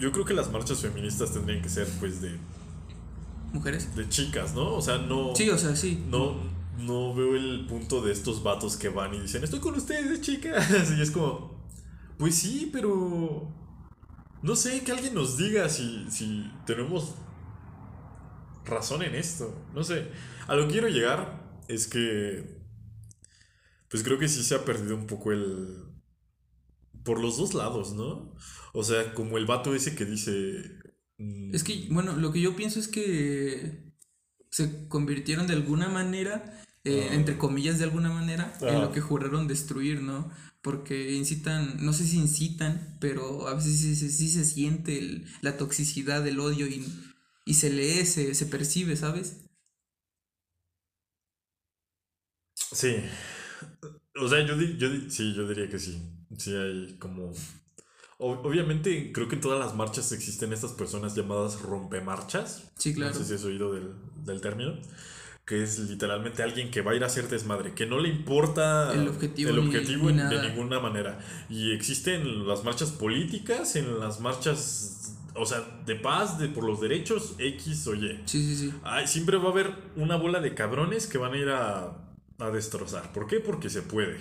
[0.00, 2.36] Yo creo que las marchas feministas tendrían que ser, pues, de...
[3.52, 4.74] mujeres de chicas, ¿no?
[4.74, 5.32] O sea, no.
[5.36, 6.34] sí o sea sí No,
[6.80, 10.66] no veo el punto de estos vatos que van y dicen, estoy con ustedes, chicas.
[10.98, 11.54] Y es como,
[12.18, 13.48] pues sí, pero.
[14.46, 17.16] No sé, que alguien nos diga si, si tenemos
[18.64, 19.66] razón en esto.
[19.74, 20.06] No sé.
[20.46, 22.62] A lo que quiero llegar es que.
[23.88, 25.82] Pues creo que sí se ha perdido un poco el.
[27.02, 28.36] Por los dos lados, ¿no?
[28.72, 30.62] O sea, como el vato ese que dice.
[31.18, 33.92] mm, es que bueno lo que yo pienso es que
[34.50, 37.14] se convirtieron de alguna manera eh, Ah.
[37.14, 40.30] entre comillas de alguna manera en lo que juraron destruir no
[40.62, 45.26] porque incitan no sé si incitan pero a veces sí, sí- sí se siente el-
[45.42, 46.84] la toxicidad del odio y,
[47.44, 49.36] y se lee se, se percibe sabes
[52.54, 52.96] Sí.
[54.20, 56.00] O sea, yo, di- yo sí, yo diría que sí.
[56.38, 57.32] Sí hay como...
[58.18, 62.72] obviamente creo que en todas las marchas existen estas personas llamadas rompemarchas.
[62.78, 63.12] Sí, claro.
[63.14, 63.94] No sé si has oído del,
[64.24, 64.74] del término.
[65.46, 68.92] Que es literalmente alguien que va a ir a hacer desmadre, que no le importa
[68.92, 71.20] El objetivo el ni de ninguna manera.
[71.48, 76.80] Y existen las marchas políticas, en las marchas, o sea, de paz, de por los
[76.80, 78.20] derechos, X o Y.
[78.24, 78.74] Sí, sí, sí.
[78.82, 81.96] Ay, siempre va a haber una bola de cabrones que van a ir a,
[82.40, 83.12] a destrozar.
[83.12, 83.38] ¿Por qué?
[83.38, 84.18] Porque se puede.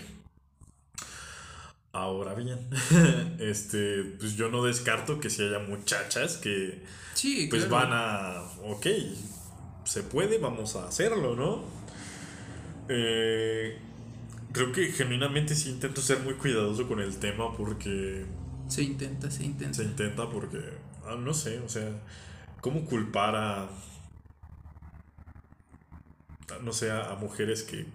[1.91, 2.59] Ahora bien,
[3.39, 6.83] este, pues yo no descarto que si haya muchachas que
[7.13, 7.87] Sí, pues claro.
[7.87, 8.85] van a, ok,
[9.85, 11.63] se puede, vamos a hacerlo, ¿no?
[12.89, 13.77] Eh,
[14.51, 18.25] creo que genuinamente sí intento ser muy cuidadoso con el tema porque
[18.67, 19.73] Se intenta, se intenta.
[19.75, 20.59] se intenta porque,
[21.07, 21.89] ah, no sé, o sea,
[22.61, 23.69] ¿cómo culpar a,
[26.63, 27.85] no sé, a, a mujeres que,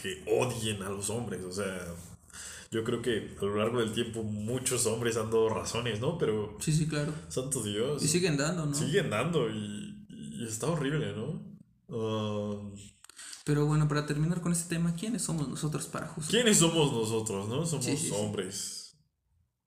[0.00, 1.42] que odien a los hombres?
[1.44, 1.78] O sea,
[2.70, 6.18] yo creo que a lo largo del tiempo muchos hombres han dado razones, ¿no?
[6.18, 7.12] Pero, Sí, sí, claro.
[7.28, 8.74] santo Dios, Y siguen dando, ¿no?
[8.74, 9.85] siguen dando y,
[10.38, 11.42] y está horrible, ¿no?
[13.44, 16.30] Pero bueno, para terminar con este tema, ¿quiénes somos nosotros para juzgar?
[16.30, 17.64] ¿Quiénes somos nosotros, no?
[17.64, 18.12] Somos Sí, sí, sí.
[18.16, 18.96] hombres.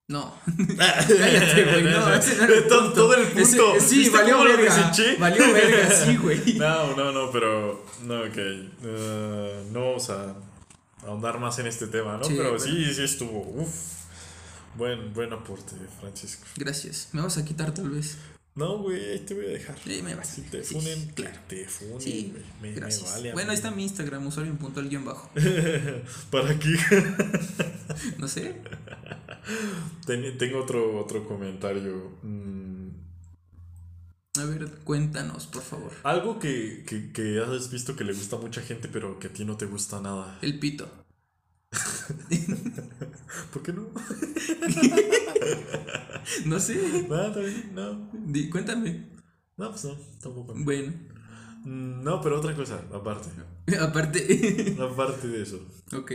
[0.09, 0.33] No.
[0.77, 1.83] Cállate, güey.
[1.83, 3.75] No, ese no era todo, el punto.
[3.75, 4.91] Ese- sí, ¿Viste valió verga.
[5.19, 6.53] Valió verga, sí, güey.
[6.55, 7.85] No, no, no, pero.
[8.03, 8.37] No, ok.
[8.83, 10.35] Uh, no vamos a
[11.05, 12.27] ahondar más en este tema, ¿no?
[12.27, 12.59] Pero bueno.
[12.59, 13.41] sí, sí estuvo.
[13.61, 13.99] Uf.
[14.75, 16.45] Buen, buen aporte, Francisco.
[16.55, 17.09] Gracias.
[17.13, 18.17] Me vas a quitar tal vez.
[18.59, 19.77] No, güey, ahí te voy a dejar.
[19.83, 20.27] Sí, me vas.
[20.27, 21.37] Si te Sí, funen, claro.
[21.47, 22.33] te funen, Sí.
[22.61, 23.29] Me, me vale.
[23.31, 25.29] a bueno, ahí está mi Instagram, usuario en punto al guion bajo.
[26.31, 26.75] ¿Para qué?
[28.17, 28.55] No sé.
[30.05, 32.17] Ten- tengo otro, otro comentario.
[32.21, 32.89] Mm,
[34.39, 35.91] A ver, cuéntanos, por favor.
[36.03, 39.33] algo que, que, que has visto que le gusta a mucha gente, pero que a
[39.33, 40.37] ti no te gusta nada.
[40.41, 40.87] El pito.
[43.53, 43.89] ¿Por qué no?
[46.45, 47.05] No sé.
[47.09, 47.33] Nada,
[47.73, 48.09] no.
[48.13, 49.09] Di- cuéntame.
[49.57, 50.53] No, pues no, tampoco.
[50.57, 50.93] Bueno,
[51.65, 53.29] Mm, No, pero otra cosa, aparte.
[53.81, 54.75] aparte.
[54.79, 55.59] Aparte de eso.
[55.93, 56.13] ok.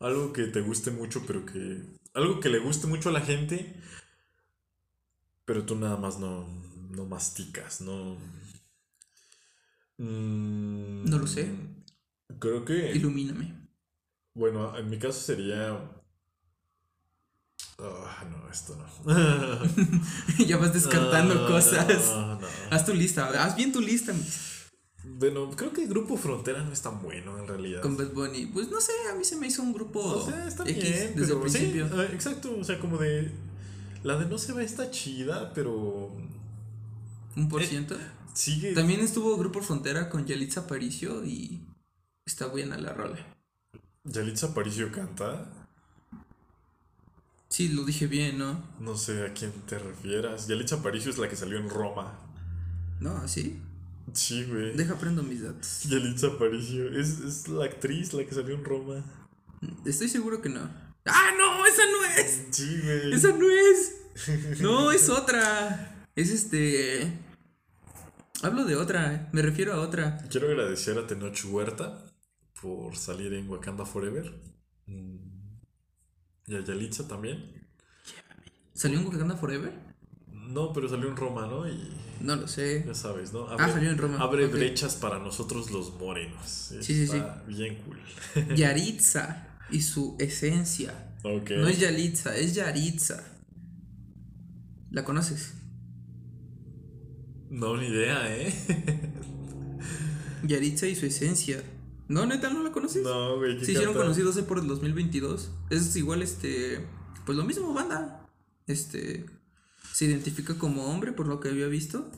[0.00, 1.82] Algo que te guste mucho, pero que.
[2.14, 3.74] Algo que le guste mucho a la gente,
[5.44, 6.46] pero tú nada más no,
[6.90, 8.16] no masticas, no.
[9.98, 11.50] Mm, No lo sé.
[12.38, 12.92] Creo que.
[12.92, 13.54] Ilumíname.
[14.34, 15.80] Bueno, en mi caso sería.
[17.78, 18.84] Ah, no, esto no.
[20.46, 21.86] ya vas descartando No, cosas.
[22.14, 22.46] No, no.
[22.70, 23.26] Haz tu lista.
[23.44, 24.12] Haz bien tu lista.
[25.06, 27.82] Bueno, creo que el grupo Frontera no es tan bueno en realidad.
[27.82, 28.46] Con Bad Bunny.
[28.46, 31.14] Pues no sé, a mí se me hizo un grupo O sea, está X bien,
[31.16, 32.02] desde el pero principio.
[32.02, 33.30] eh, exacto, o sea, como de.
[34.02, 36.12] La de no se ve está chida, pero.
[37.36, 37.96] Un por Eh, ciento.
[38.34, 38.72] Sigue.
[38.72, 41.66] También estuvo Grupo Frontera con Yalitza Aparicio y
[42.24, 43.18] está buena la rola.
[44.04, 45.63] Yalitza Aparicio canta.
[47.54, 48.60] Sí, lo dije bien, ¿no?
[48.80, 50.48] No sé a quién te refieras.
[50.48, 52.18] Yalitza Aparicio es la que salió en Roma.
[52.98, 53.62] No, ¿sí?
[54.12, 54.76] Sí, güey.
[54.76, 55.84] Deja prendo mis datos.
[55.84, 56.90] Yalitza Aparicio.
[56.98, 59.04] Es, es la actriz la que salió en Roma.
[59.86, 60.68] Estoy seguro que no.
[61.06, 61.64] ¡Ah, no!
[61.64, 62.42] ¡Esa no es!
[62.50, 63.14] Sí, güey.
[63.14, 64.60] ¡Esa no es!
[64.60, 66.08] No, es otra.
[66.16, 67.20] Es este.
[68.42, 70.18] Hablo de otra, me refiero a otra.
[70.28, 72.04] Quiero agradecer a Tenoch Huerta
[72.60, 74.34] por salir en Wakanda Forever.
[76.46, 77.44] Y a Yalitza también.
[78.74, 79.72] ¿Salió en Wakanda Forever?
[80.32, 81.66] No, pero salió en Roma, ¿no?
[81.68, 82.84] Y No lo sé.
[82.86, 83.46] ya sabes, ¿no?
[83.48, 86.46] Ah, salió en Roma, Abre brechas para nosotros los morenos.
[86.46, 87.98] Sí, sí, Está bien cool.
[88.56, 91.12] Yaritza y su esencia.
[91.22, 91.50] Ok.
[91.52, 93.24] No es Yalitza, es Yaritza.
[94.90, 95.54] ¿La conoces?
[97.48, 98.52] No, ni idea, ¿eh?
[100.42, 101.62] Yaritza y su esencia.
[102.08, 103.02] No, neta, ¿no la conoces?
[103.02, 103.58] No, güey.
[103.58, 104.04] ¿qué Se hicieron canta?
[104.04, 105.50] conocidos por el 2022.
[105.70, 106.86] Es igual, este.
[107.24, 108.28] Pues lo mismo, banda.
[108.66, 109.24] Este.
[109.92, 112.10] Se identifica como hombre, por lo que había visto.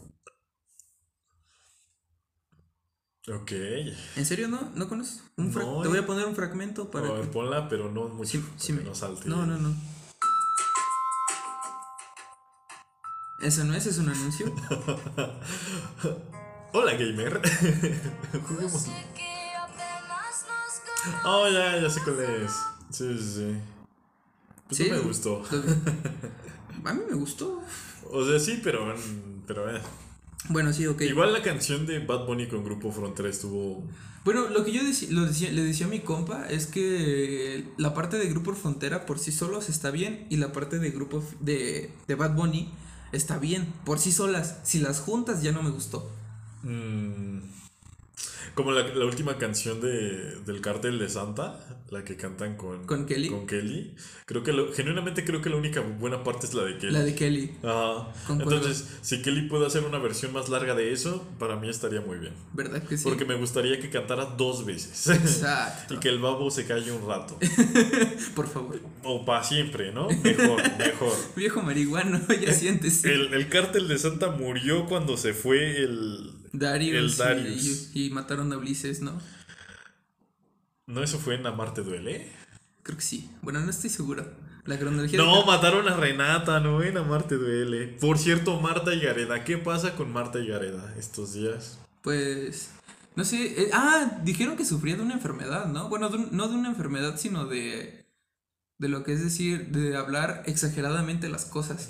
[3.29, 3.53] Ok.
[4.17, 4.71] ¿En serio no?
[4.77, 5.23] ¿No conoces?
[5.37, 6.01] Un No, Te voy eh.
[6.01, 7.09] a poner un fragmento para.
[7.09, 8.31] A ver, que- ponla, pero no mucho.
[8.31, 9.29] Sí, para sí que me- no salte.
[9.29, 9.75] No, no, no.
[13.43, 13.85] ¿Eso no es?
[13.87, 14.47] ¿Es un anuncio?
[16.73, 17.41] Hola, gamer.
[18.49, 18.87] Juguemos.
[21.25, 22.53] Oh, ya, ya sé cuál es.
[22.91, 23.57] Sí, sí, sí.
[24.69, 24.89] Pues Sí.
[24.91, 25.43] no me gustó.
[26.85, 27.63] A mí me gustó.
[28.11, 28.95] O sea, sí, pero.
[29.47, 29.81] pero eh.
[30.49, 31.01] Bueno, sí, ok.
[31.03, 33.85] Igual la canción de Bad Bunny con Grupo Frontera estuvo.
[34.25, 37.95] Bueno, lo que yo deci- lo decía, le decía a mi compa es que la
[37.95, 41.93] parte de Grupo Frontera por sí solos está bien y la parte de Grupo de,
[42.09, 42.73] de Bad Bunny
[43.13, 44.59] está bien por sí solas.
[44.65, 46.11] Si las juntas ya no me gustó.
[46.65, 47.39] mm,
[48.55, 53.05] como la, la última canción de, del Cártel de Santa, la que cantan con, ¿Con
[53.07, 53.29] Kelly?
[53.29, 53.95] Con Kelly.
[54.25, 56.93] Creo que lo- genuinamente creo que la única buena parte es la de Kelly.
[56.93, 57.55] La de Kelly.
[57.63, 58.09] Ajá.
[58.31, 62.19] Entonces, si Kelly puede hacer una versión más larga de eso, para mí estaría muy
[62.19, 62.33] bien.
[62.55, 63.05] ¿Verdad que sí?
[63.05, 65.07] Porque me gustaría que cantara dos veces.
[65.09, 65.95] Exacto.
[65.95, 67.39] y que el babo se calle un rato.
[68.35, 68.81] Por favor.
[69.05, 70.09] O para siempre, ¿no?
[70.09, 71.13] Mejor, mejor.
[71.37, 73.13] Viejo marihuano, ya siéntese.
[73.13, 76.33] El, el cártel de Santa murió cuando se fue el.
[76.53, 77.91] Darius, el y- Darius.
[77.95, 79.21] Y, y mataron a Ulises, ¿no?
[80.87, 82.31] ¿No eso fue en Amarte Duele?
[82.83, 83.31] Creo que sí.
[83.43, 84.25] Bueno, no estoy seguro.
[84.65, 85.19] La cronología.
[85.19, 87.89] No, de- mataron a Renata, no en Amarte Duele.
[88.01, 89.45] Por cierto, Marta y Gareda.
[89.45, 91.79] ¿Qué pasa con Marta y Gareda estos días?
[92.03, 92.71] Pues.
[93.17, 93.63] No sé.
[93.63, 95.89] eh, ah, dijeron que sufría de una enfermedad, ¿no?
[95.89, 98.05] Bueno, de un- no de una enfermedad, sino de.
[98.79, 101.89] De lo que es decir, de hablar exageradamente las cosas.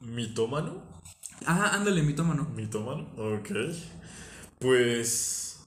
[0.00, 0.87] ¿Mitómano?
[1.46, 2.44] Ah, ándale, mitómano.
[2.54, 3.08] ¿Mitómano?
[3.16, 3.50] Ok.
[4.58, 5.60] Pues.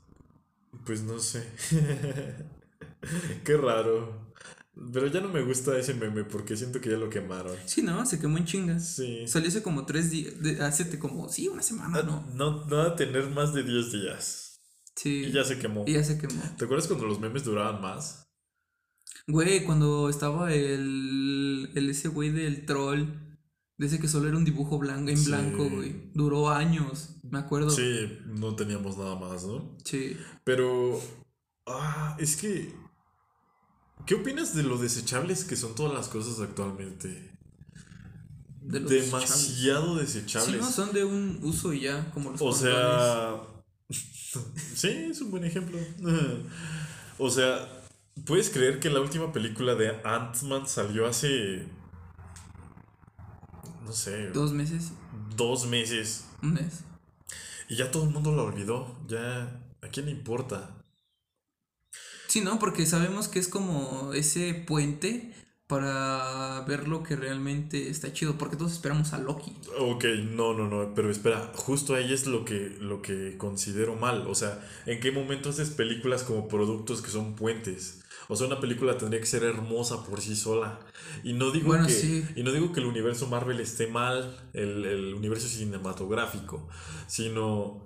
[0.86, 1.48] Pues no sé.
[3.44, 4.32] Qué raro.
[4.94, 7.56] Pero ya no me gusta ese meme porque siento que ya lo quemaron.
[7.66, 8.06] Sí, ¿no?
[8.06, 8.96] Se quemó en chingas.
[8.96, 9.28] Sí.
[9.28, 10.34] Salió hace como tres días.
[10.62, 11.30] Hace como.
[11.30, 12.26] Sí, una semana, ¿no?
[12.34, 14.60] No, no va a tener más de 10 días.
[14.96, 15.26] Sí.
[15.26, 15.84] Y ya se quemó.
[15.88, 16.42] Y ya se quemó.
[16.58, 18.28] ¿Te acuerdas cuando los memes duraban más?
[19.28, 23.08] Güey, cuando estaba el, el ese güey del troll,
[23.86, 25.26] ese que solo era un dibujo blanco en Sí.
[25.26, 26.10] blanco, güey.
[26.14, 27.70] Duró años, me acuerdo.
[27.70, 29.78] Sí, no teníamos nada más, ¿no?
[29.84, 30.18] Sí.
[30.44, 31.00] Pero.
[31.66, 32.74] Ah, es que.
[34.06, 37.32] ¿Qué opinas de lo desechables que son todas las cosas actualmente?
[38.62, 40.10] De los Demasiado desechables.
[40.10, 40.62] Sí, desechables.
[40.62, 43.42] no, son de un uso y ya, como los O sea.
[44.76, 45.78] sí, es un buen ejemplo.
[47.18, 47.68] o sea,
[48.26, 51.68] ¿puedes creer que la última película de Ant-Man salió hace.
[53.84, 54.30] No sé.
[54.32, 54.92] Dos meses,
[55.36, 56.26] dos meses.
[56.42, 56.84] un mes.
[57.70, 59.00] Y ya todo el mundo la olvidó.
[59.08, 59.62] Ya.
[59.82, 60.78] ¿A quién le importa?
[62.28, 62.60] Sí, ¿no?
[62.60, 65.34] Porque sabemos que es como ese puente
[65.68, 69.56] para ver lo que realmente está chido, porque todos esperamos a Loki.
[69.80, 74.28] Ok, no, no, no, pero espera, justo ahí es lo que, lo que considero mal.
[74.28, 78.01] O sea, ¿en qué momento haces películas como productos que son puentes?
[78.32, 80.80] O sea, una película tendría que ser hermosa por sí sola.
[81.24, 82.26] Y no digo, Bueno, que, sí.
[82.36, 86.68] y no digo que el universo Marvel esté mal, el, el universo cinematográfico,
[87.08, 87.84] sino...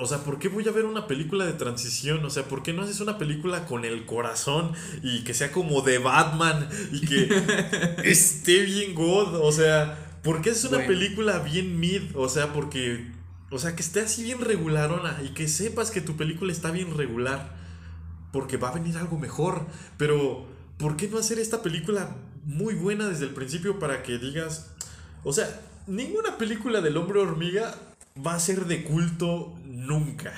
[0.00, 2.24] O sea, ¿por qué voy a ver una película de transición?
[2.24, 5.82] O sea, ¿por qué no haces una película con el corazón y que sea como
[5.82, 7.28] de Batman y que
[8.04, 9.34] esté bien god?
[9.42, 10.86] O sea, ¿por qué haces una Bueno.
[10.86, 12.02] película bien mid?
[12.14, 13.10] O sea, porque...
[13.50, 16.96] O sea, que esté así bien regularona y que sepas que tu película está bien
[16.96, 17.57] regular.
[18.32, 19.66] Porque va a venir algo mejor.
[19.96, 20.46] Pero,
[20.78, 24.70] ¿por qué no hacer esta película muy buena desde el principio para que digas...
[25.24, 25.48] O sea,
[25.86, 27.74] ninguna película del hombre hormiga
[28.24, 30.32] va a ser de culto nunca.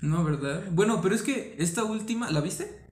[0.00, 0.64] No, ¿verdad?
[0.70, 2.86] Bueno, pero es que esta última, ¿la viste?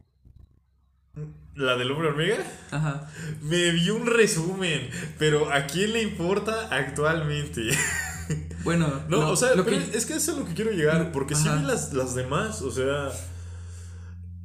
[1.54, 2.36] ¿La del hombre hormiga?
[2.70, 3.08] Ajá.
[3.42, 7.62] Me vi un resumen, pero ¿a quién le importa actualmente?
[8.62, 11.12] Bueno, No, o sea, lo pero que- es que eso es lo que quiero llegar,
[11.12, 11.58] porque si Ajá.
[11.58, 13.08] vi las, las demás, o sea,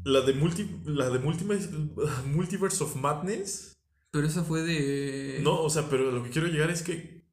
[0.03, 1.69] la de multi, la de multiverse,
[2.27, 3.77] Multiverse of Madness,
[4.11, 5.39] pero esa fue de...
[5.43, 7.23] no, o sea, pero lo que quiero llegar es que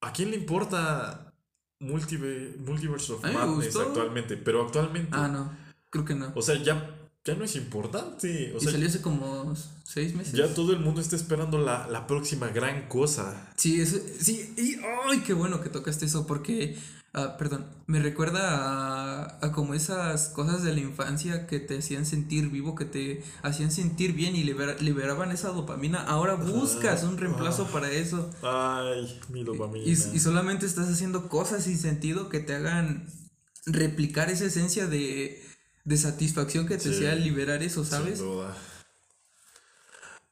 [0.00, 1.32] ¿a quién le importa
[1.80, 4.36] Multiver- Multiverse of Madness actualmente?
[4.36, 5.56] Pero actualmente, Ah, no,
[5.90, 6.32] creo que no.
[6.34, 6.92] o sea, ya,
[7.24, 10.32] ya no es importante, o y sea, salió hace como seis meses.
[10.32, 13.52] ya todo el mundo está esperando la, la próxima gran cosa.
[13.56, 14.76] Sí, eso, sí, y
[15.08, 16.26] ¡ay, qué bueno que tocaste eso!
[16.26, 16.76] Porque,
[17.16, 18.42] ah, perdón, me recuerda
[19.24, 23.24] a, a como esas cosas de la infancia que te hacían sentir vivo, que te
[23.42, 26.02] hacían sentir bien y libera- liberaban esa dopamina.
[26.02, 27.72] Ahora buscas un reemplazo ah.
[27.72, 28.30] para eso.
[28.42, 29.84] Ay, mi dopamina.
[29.84, 33.08] Y, y solamente estás haciendo cosas sin sentido que te hagan
[33.66, 35.42] replicar esa esencia de,
[35.84, 38.18] de satisfacción que te Sí, hacía liberar eso, ¿sabes?
[38.18, 38.56] Sin duda.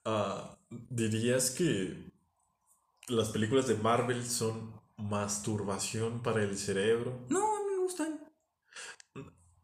[0.04, 0.56] Ah,
[0.90, 2.12] ¿Dirías que
[3.08, 7.26] las películas de Marvel son masturbación para el cerebro?
[7.28, 8.20] No, a mí me gustan.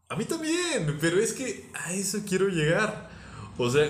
[0.09, 3.09] A mí también, pero es que a eso quiero llegar.
[3.57, 3.89] O sea,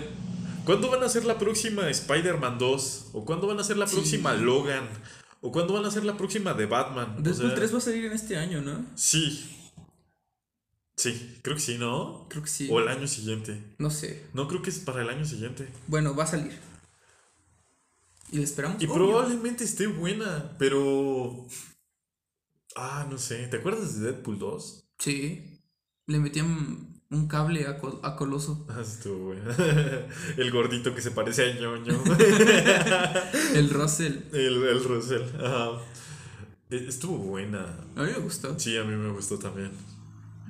[0.65, 3.10] ¿cuándo van a hacer la próxima Spider-Man 2?
[3.13, 3.95] ¿O cuándo van a hacer la Sí.
[3.95, 4.88] próxima Logan?
[5.41, 7.15] ¿O cuándo van a hacer la próxima de Batman?
[7.17, 8.86] O Deadpool sea, 3 va a salir en este año, ¿no?
[8.95, 9.58] Sí.
[10.95, 12.27] Sí, creo que sí, ¿no?
[12.30, 12.69] Creo que sí.
[12.71, 13.73] O el año siguiente.
[13.80, 14.27] No sé.
[14.36, 15.67] No creo que es para el año siguiente.
[15.88, 16.60] Bueno, va a salir.
[18.32, 18.82] Y la esperamos.
[18.82, 18.96] Y obvio.
[18.96, 21.46] probablemente esté buena, pero.
[22.76, 23.48] Ah, no sé.
[23.48, 24.89] ¿Te acuerdas de Deadpool 2?
[25.00, 25.60] Sí.
[26.08, 28.65] Le metían un cable a, Col- a Coloso.
[28.70, 29.54] Ah, estuvo buena.
[30.38, 32.02] El gordito que se parece a ñoño.
[33.54, 34.13] El Russell.
[34.32, 35.24] el, el Russell.
[35.44, 35.82] Ajá.
[36.70, 37.65] E- Estuvo buena.
[37.98, 38.58] A mí me gustó.
[38.58, 39.72] Sí, a mí me gustó también.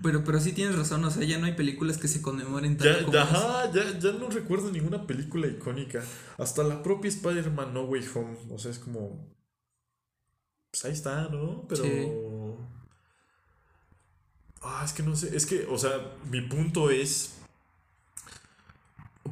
[0.04, 3.00] Pero, pero sí tienes razón, o sea, ya no hay películas que se conmemoren tanto
[3.00, 6.04] Ya, como ajá, ya, ya no recuerdo ninguna película icónica.
[6.38, 8.38] Hasta la propia Spider-Man No Way Home.
[8.50, 9.28] O sea, es como.
[10.72, 11.66] Pues ahí está, ¿no?
[11.68, 11.84] Pero.
[11.84, 12.08] Sí.
[14.62, 15.36] Ah, es que no sé.
[15.36, 17.38] Es que, o sea, mi punto es.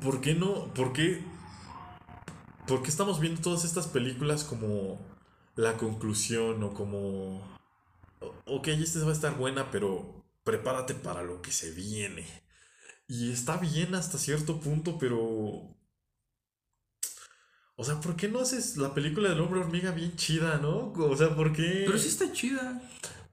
[0.02, 0.74] ¿Por qué no?
[0.74, 1.24] ¿Por qué?
[2.68, 5.00] ¿Por qué estamos viendo todas estas películas como
[5.56, 7.58] la conclusión o como.
[8.46, 12.26] Ok, esta va a estar buena, pero prepárate para lo que se viene.
[13.08, 15.76] Y está bien hasta cierto punto, pero.
[17.76, 20.92] O sea, ¿por qué no haces la película del hombre hormiga bien chida, no?
[20.92, 21.84] O sea, ¿por qué?
[21.86, 22.82] Pero sí está chida.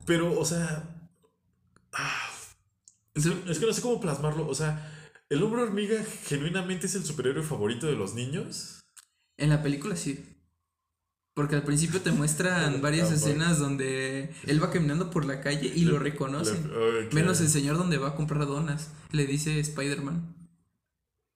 [0.07, 1.11] Pero, o sea.
[1.93, 2.31] ah,
[3.15, 4.49] es, que, es que no sé cómo plasmarlo.
[4.49, 8.81] O sea, ¿el hombre hormiga genuinamente es el superhéroe favorito de los niños?
[9.37, 10.36] En la película sí.
[11.37, 15.85] Porque al principio te muestran varias escenas donde él va caminando por la calle y
[15.85, 16.71] lo reconocen.
[17.13, 18.89] Menos el señor donde va a comprar donas.
[19.13, 20.35] Le dice Spider-Man.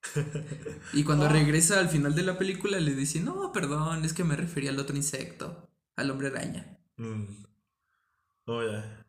[0.94, 1.28] Y cuando Ah.
[1.28, 4.78] regresa al final de la película le dice, no, perdón, es que me refería al
[4.78, 6.78] otro insecto, al hombre araña.
[6.96, 7.24] Mm.
[8.46, 9.04] Oh, ya.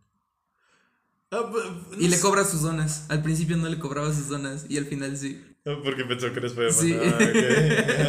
[1.31, 3.05] Ah, bu- no Y le cobra sus donas.
[3.07, 5.41] Al principio no le cobraba sus donas y al final sí.
[5.65, 6.81] Ah, Porque pensó que era Spider-Man.
[6.81, 6.97] Sí.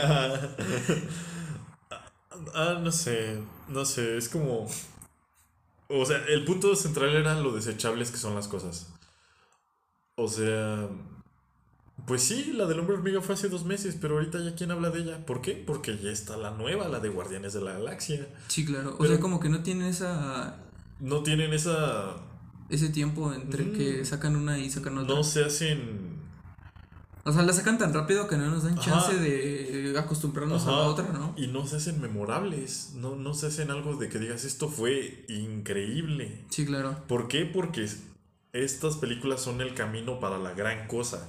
[0.03, 0.57] Ah.
[2.55, 3.39] ah, no sé.
[3.69, 4.17] No sé.
[4.17, 4.67] Es como.
[5.89, 8.89] O sea, el punto central era lo desechables que son las cosas.
[10.17, 10.89] O sea.
[12.07, 14.91] Pues sí, la del hombre hormiga fue hace dos meses, pero ahorita ya quién habla
[14.91, 15.25] de ella.
[15.25, 15.53] ¿Por qué?
[15.55, 18.27] Porque ya está la nueva, la de Guardianes de la Galaxia.
[18.49, 18.95] Sí, claro.
[18.95, 20.57] O Pero- sea, como que no tienen esa
[20.99, 22.17] No tienen esa.
[22.71, 23.73] ese tiempo entre Mm.
[23.75, 25.15] que sacan una y sacan otra.
[25.15, 26.22] No se hacen.
[27.25, 28.83] O sea, la sacan tan rápido que no nos dan Ajá.
[28.83, 31.35] chance de acostumbrarnos a la otra, ¿no?
[31.37, 32.93] Y no se hacen memorables.
[32.97, 36.45] No, no se hacen algo de que digas esto fue increíble.
[36.51, 36.97] Sí, claro.
[37.07, 37.45] ¿Por qué?
[37.45, 37.89] Porque
[38.53, 41.29] estas películas son el camino para la gran cosa.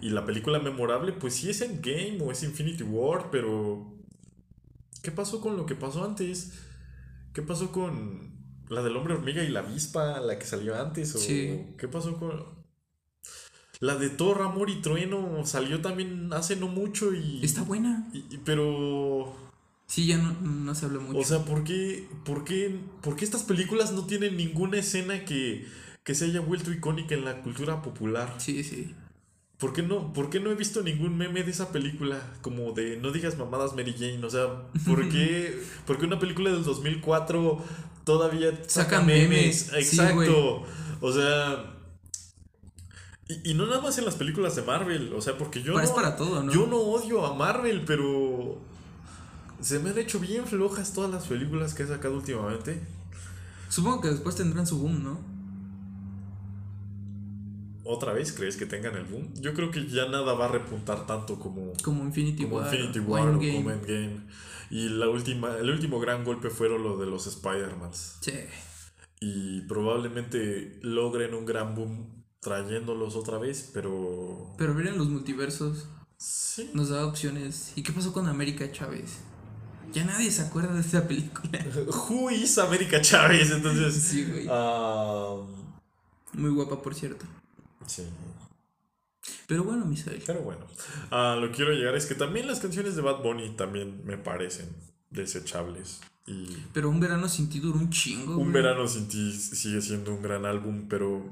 [0.00, 3.86] Y la película memorable, pues sí es Endgame o es Infinity War, pero.
[5.02, 6.52] ¿Qué pasó con lo que pasó antes?
[7.32, 8.30] ¿Qué pasó con
[8.68, 11.14] la del hombre hormiga y la avispa, la que salió antes?
[11.16, 11.66] ¿O Sí.
[11.78, 12.61] qué pasó con.
[13.82, 17.40] La de Thor, Amor y Trueno salió también hace no mucho y.
[17.44, 18.08] Está buena.
[18.12, 19.34] y- y- pero.
[19.88, 21.18] Sí, ya no, no se habla mucho.
[21.18, 25.66] O sea, ¿por qué, por, qué, por qué estas películas no tienen ninguna escena que,
[26.04, 28.36] que se haya vuelto icónica en la cultura popular?
[28.38, 28.94] sí, sí.
[29.58, 32.20] ¿Por qué, no, ¿Por qué no he visto ningún meme de esa película?
[32.40, 34.24] Como de no digas mamadas Mary Jane.
[34.24, 34.46] O sea,
[34.86, 37.64] ¿por qué, por qué una película del 2004
[38.04, 39.28] todavía saca Sacan memes?
[39.70, 40.62] memes, sí, Exacto.
[41.00, 41.71] o sea...
[43.32, 45.12] Y, y no nada más en las películas de Marvel.
[45.14, 46.52] O sea, porque yo Pero no, es para todo, ¿no?
[46.52, 48.60] yo no odio a Marvel, pero...
[49.60, 52.80] Se me han hecho bien flojas todas las películas que he sacado últimamente.
[53.68, 55.20] Supongo que después tendrán su boom, ¿no?
[57.84, 59.32] ¿Otra vez crees que tengan el boom?
[59.34, 62.74] Yo creo que ya nada va a repuntar tanto como, Como Infinity como War.
[62.74, 64.20] Infinity War o como Endgame.
[64.70, 68.18] Y la última, el último gran golpe fueron lo de los Spider-Mans.
[68.20, 68.32] Sí.
[69.20, 74.52] Y probablemente logren un gran boom trayéndolos otra vez, pero...
[74.58, 75.86] Pero miren los multiversos.
[76.18, 76.70] Sí.
[76.74, 77.72] Nos da opciones.
[77.76, 79.18] ¿Y qué pasó con América Chávez?
[79.92, 81.64] Ya nadie se acuerda de esa película.
[82.08, 83.50] Who is América Chávez?
[83.52, 83.94] Entonces...
[83.94, 84.46] Sí, güey.
[84.50, 85.36] ah,
[86.32, 87.24] Muy guapa, por cierto.
[87.86, 88.02] sí.
[89.46, 90.22] Pero bueno, Misael.
[90.26, 90.66] Pero bueno,
[91.10, 94.16] a lo que quiero llegar es que también las canciones de Bad Bunny también me
[94.16, 94.68] parecen
[95.10, 96.00] desechables.
[96.26, 98.32] Y Pero un verano sin ti duró un chingo.
[98.36, 98.62] Un güey.
[98.62, 101.30] verano sin ti sigue siendo un gran álbum, pero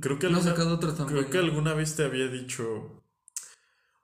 [0.00, 1.30] creo que No alguna, sacado otro tan creo bueno.
[1.30, 3.02] que alguna vez te había dicho,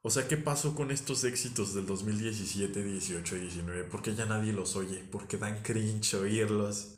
[0.02, 3.84] o sea, ¿qué pasó con estos éxitos del 2017, 18, 19?
[3.84, 6.94] Porque ya nadie los oye, porque dan cringe oírlos,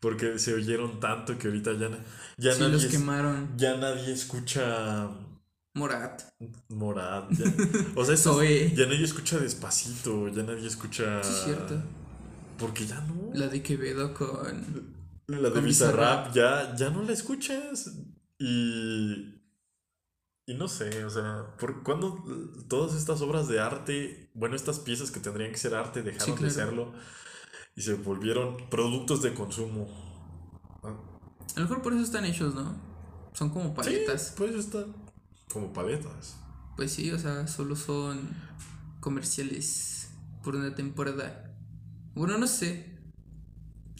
[0.00, 1.90] porque se oyeron tanto que ahorita ya,
[2.36, 3.56] ya Sí, nadie los quemaron.
[3.56, 5.08] ya nadie escucha
[5.76, 6.22] Morat.
[6.68, 7.44] Morat, ya-
[7.96, 8.72] o sea, Zoé.
[8.76, 11.82] ya nadie escucha Despacito, ya nadie escucha Sí, es cierto.
[12.58, 13.30] Porque ya no.
[13.34, 14.93] La de Quevedo con.
[15.26, 17.90] La de Bizarrap ya, ya no la escuchas.
[18.38, 19.40] Y.
[20.46, 22.22] Y no sé, o sea, ¿por cuándo
[22.68, 26.44] todas estas obras de arte, bueno, estas piezas que tendrían que ser arte dejaron Sí,
[26.44, 26.92] de serlo
[27.76, 29.88] y se volvieron productos de consumo?
[30.82, 30.94] Ah,
[31.56, 32.76] A lo mejor por eso están hechos, ¿no?
[33.32, 34.28] Son como paletas.
[34.28, 34.94] Sí, pues están
[35.52, 36.36] como paletas.
[36.76, 38.34] Pues sí, o sea, solo son
[39.00, 40.10] comerciales
[40.42, 41.56] por una temporada.
[42.14, 42.93] Bueno, no sé.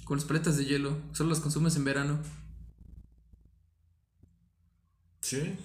[0.04, 0.98] Con las paletas de hielo.
[1.12, 2.20] Solo las consumes en verano.
[5.20, 5.56] Sí.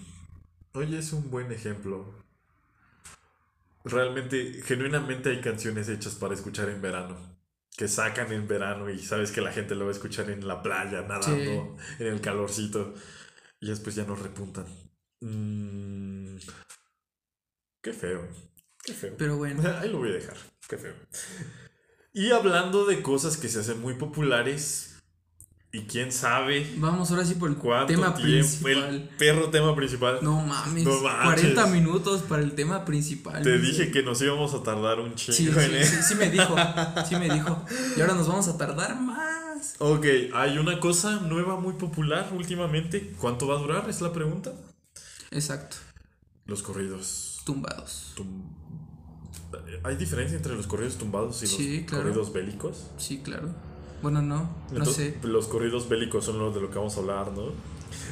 [0.74, 2.14] Oye, es un buen ejemplo.
[3.84, 7.18] Realmente, genuinamente hay canciones hechas para escuchar en verano.
[7.76, 10.62] Que sacan en verano y sabes que la gente lo va a escuchar en la
[10.62, 12.94] playa, nadando, en el calorcito.
[13.60, 14.66] Y después ya no repuntan.
[15.22, 16.38] Mm,
[17.82, 18.28] qué feo.
[18.84, 19.16] Qué feo.
[19.18, 19.62] Pero bueno.
[19.80, 20.38] Ahí lo voy a dejar.
[20.68, 20.96] Qué feo.
[22.14, 24.86] Y hablando de cosas que se hacen muy populares.
[25.72, 27.56] Y quién sabe Vamos ahora sí por el
[27.86, 28.84] tema principal.
[28.86, 30.18] El perro tema principal.
[30.24, 31.54] No mames, No manches.
[31.54, 33.44] 40 minutos para el tema principal.
[33.44, 35.96] Te dije que nos íbamos a tardar un chingo Sí, en sí, eso.
[35.98, 36.56] sí, sí me dijo.
[37.08, 37.64] Sí me dijo.
[37.98, 39.76] Y ahora nos vamos a tardar más.
[39.78, 43.14] Ok, hay una cosa nueva muy popular últimamente.
[43.20, 43.88] ¿Cuánto va a durar?
[43.92, 44.52] Es la pregunta.
[45.30, 45.78] Exacto.
[46.48, 47.42] Los corridos.
[47.46, 48.14] Tumbados.
[48.16, 48.58] tum-
[49.84, 52.04] ¿Hay diferencia entre los corridos tumbados y Sí, los claro.
[52.06, 52.88] corridos bélicos?
[52.98, 53.50] Sí, claro.
[54.02, 54.50] Bueno, no.
[54.72, 55.18] No sé.
[55.24, 57.52] Los corridos bélicos son los de lo que vamos a hablar, ¿no?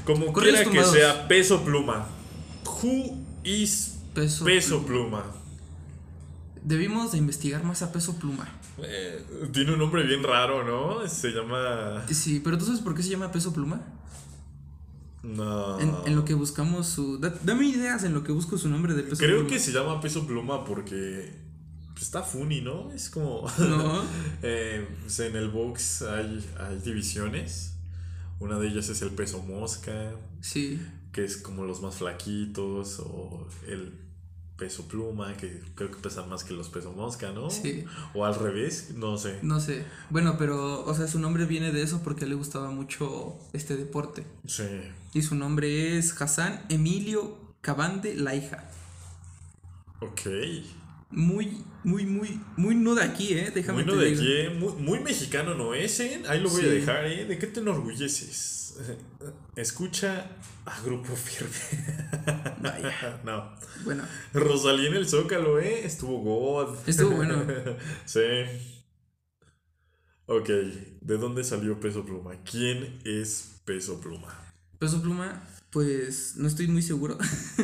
[0.06, 2.08] Como Corridos quiera que sea, peso pluma.
[2.66, 4.46] Who is Peso.
[4.46, 5.24] peso pluma?
[6.64, 8.48] Debimos de investigar más a peso pluma.
[8.80, 9.24] Eh,
[9.54, 11.08] tiene un nombre bien raro, ¿no?
[11.08, 12.04] Se llama.
[12.10, 13.82] Sí, pero ¿tú sabes por qué se llama peso pluma?
[15.28, 15.80] No.
[15.80, 17.18] En, en lo que buscamos su.
[17.20, 19.50] da- dame ideas en lo que busco su nombre de peso Creo pluma.
[19.50, 21.34] que se llama peso pluma porque
[21.94, 22.92] pues, está funny, ¿no?
[22.94, 23.46] Es como.
[23.60, 24.04] No.
[24.44, 27.74] Eh, pues, en el box hay, hay divisiones.
[28.40, 30.12] Una de ellas es el peso mosca,
[30.42, 30.80] Sí.
[31.12, 33.92] que es como los más flaquitos, o el
[34.58, 37.50] peso pluma, que creo que pesan más que los peso mosca, ¿no?
[37.50, 37.86] Sí.
[38.14, 39.40] O al revés, no sé.
[39.44, 39.86] No sé.
[40.10, 44.26] Bueno, pero, o sea, su nombre viene de eso porque le gustaba mucho este deporte.
[44.48, 44.64] Sí.
[45.14, 48.70] Y su nombre es Hassan Emilio Cabande La hija.
[50.00, 50.22] Ok.
[51.10, 53.52] Muy, muy, muy, muy no de aquí, ¿eh?
[53.54, 54.50] Déjame Muy no de aquí, ¿eh?
[54.50, 56.22] muy, muy mexicano no es, ¿eh?
[56.28, 57.26] Ahí lo voy a dejar, ¿eh?
[57.26, 58.57] ¿De qué te enorgulleces?
[59.56, 60.30] Escucha
[60.66, 61.52] a Grupo Firme.
[62.62, 63.22] Vaya.
[63.24, 63.56] no.
[63.84, 64.04] Bueno,
[64.34, 65.86] Rosalía en el Zócalo, ¿eh?
[65.86, 66.78] Estuvo God.
[66.88, 67.44] Estuvo bueno.
[68.06, 68.22] sí.
[70.26, 72.36] Ok, ¿de dónde salió Peso Pluma?
[72.44, 74.38] ¿Quién es Peso Pluma?
[74.78, 75.42] Peso Pluma,
[75.78, 77.20] pues no estoy muy seguro.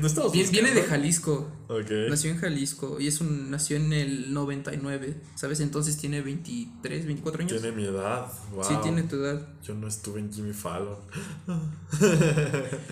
[0.00, 0.82] ¿No Viene, viene de?
[0.84, 1.50] Jalisco.
[1.66, 1.90] Ok.
[2.08, 5.58] Nació en Jalisco y es un nació en el 99, ¿sabes?
[5.58, 7.60] Entonces tiene 23, 24 años.
[7.60, 8.26] Tiene mi edad.
[8.54, 8.62] Wow.
[8.62, 9.48] Sí, tiene tu edad.
[9.64, 10.96] Yo no estuve en Jimmy Fallon.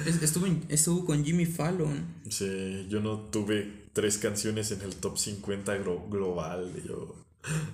[0.06, 2.04] Es- estuvo, en- estuvo con Jimmy Fallon.
[2.28, 6.72] Sí, yo no tuve tres canciones en el top 50 glo- global.
[6.84, 7.14] Yo.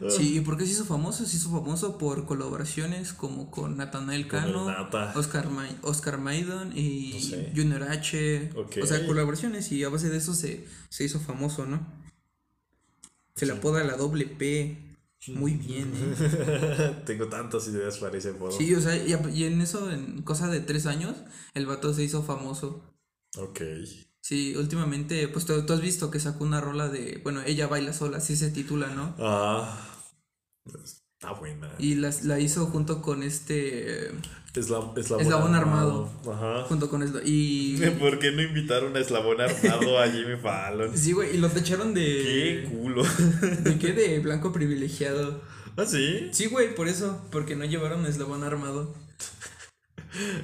[0.09, 1.25] Sí, ¿y por qué se hizo famoso?
[1.27, 4.67] Se hizo famoso por colaboraciones como con Nathanael Cano.
[5.17, 7.53] Oscar, Ma- Oscar Maidon y No sé.
[7.57, 8.53] Junior H.
[8.55, 11.85] O sea, colaboraciones y a base de eso se, se hizo famoso, ¿no?
[13.35, 13.59] Se le Sí.
[13.59, 14.79] apoda la doble P.
[15.29, 17.03] Muy bien, ¿eh?
[17.07, 18.53] Tengo tantas ideas para ese apodo.
[18.53, 21.17] Sí, o sea, y, y en eso, en cosa de tres años,
[21.55, 22.83] el vato se hizo famoso.
[23.39, 23.61] Ok.
[24.25, 27.93] Sí, últimamente, pues tú, tú has visto que sacó una rola de, bueno, ella baila
[27.93, 29.15] sola, así se titula, ¿no?
[29.19, 29.87] Ah.
[30.83, 31.71] Está buena.
[31.79, 34.13] Y las, la hizo junto con este,
[34.55, 36.11] Esla- eslabón, Eslabón armado.
[36.33, 36.63] Ajá.
[36.63, 37.77] junto con esto, y...
[38.01, 40.97] ¿Por qué no invitaron a Eslabón Armado a Jimmy Fallon?
[40.97, 42.69] Sí, güey, y lo tacharon Qué de...
[42.71, 43.03] culo.
[43.61, 43.93] ¿De qué?
[43.93, 45.43] De blanco privilegiado.
[45.77, 46.31] ¿Ah, sí?
[46.33, 48.95] Sí, güey, por eso, porque no llevaron eslabón armado.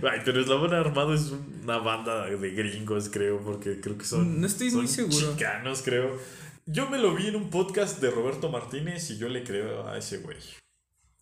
[0.03, 4.41] Ay, pero Eslabón Armado es una banda de gringos, creo, porque creo que son.
[4.41, 5.33] No estoy son muy seguro.
[5.33, 6.19] Chicanos, creo.
[6.67, 9.99] Yo me lo vi en un podcast de Roberto Martínez y yo le creo a
[9.99, 10.39] ese güey.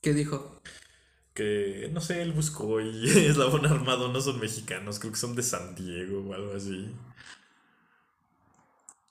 [0.01, 0.61] ¿Qué dijo?
[1.35, 5.43] Que, no sé, él buscó y Eslabón Armado no son mexicanos, creo que son de
[5.43, 6.91] San Diego o algo así.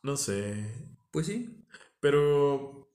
[0.03, 0.65] No sé.
[1.11, 1.63] Pues sí.
[1.99, 2.91] Pero.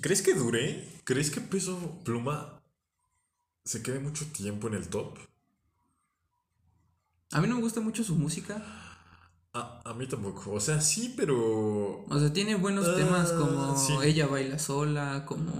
[0.00, 0.88] ¿Crees que dure?
[1.04, 2.61] ¿Crees que Peso Pluma
[3.64, 5.18] se quede mucho tiempo en el top?
[7.32, 8.62] A mí no me gusta mucho su música.
[9.54, 10.52] A, a mí tampoco.
[10.52, 12.04] O sea, sí, pero.
[12.08, 13.92] O sea, tiene buenos Ah, temas como sí.
[14.02, 15.52] Ella baila sola, como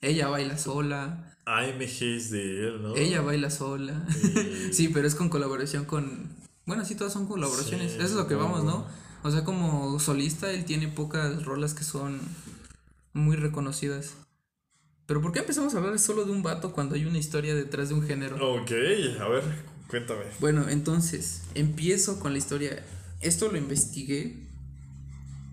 [0.00, 2.96] Ella baila sola, AMG es de él, ¿no?
[2.96, 4.06] Ella baila sola.
[4.22, 6.28] Y- Sí, pero es con colaboración con...
[6.66, 7.92] Bueno, sí, todas son colaboraciones.
[7.92, 8.86] Sí, Eso es lo que vamos, ¿no?
[9.22, 12.20] O sea, como solista, él tiene pocas rolas que son
[13.12, 14.14] muy reconocidas.
[15.06, 17.90] Pero ¿por qué empezamos a hablar solo de un vato cuando hay una historia detrás
[17.90, 18.36] de un género?
[18.36, 18.70] Ok,
[19.20, 19.42] a ver,
[19.88, 20.24] cuéntame.
[20.40, 22.82] Bueno, entonces, empiezo con la historia.
[23.20, 24.48] Esto lo investigué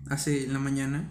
[0.08, 1.08] hace en la mañana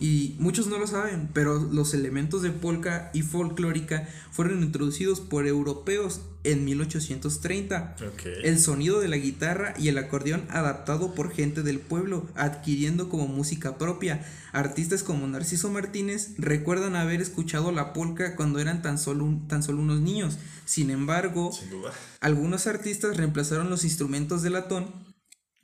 [0.00, 5.46] y muchos no lo saben, pero los elementos de polka y folclórica fueron introducidos por
[5.46, 7.96] europeos en 1830.
[8.00, 8.22] Ok.
[8.42, 13.26] El sonido de la guitarra y el acordeón adaptado por gente del pueblo, adquiriendo como
[13.26, 14.24] música propia.
[14.52, 19.62] Artistas como Narciso Martínez recuerdan haber escuchado la polka cuando eran tan solo, un- tan
[19.62, 20.38] solo unos niños.
[20.64, 21.92] Sin embargo, Sin duda.
[22.20, 24.86] algunos artistas reemplazaron los instrumentos de latón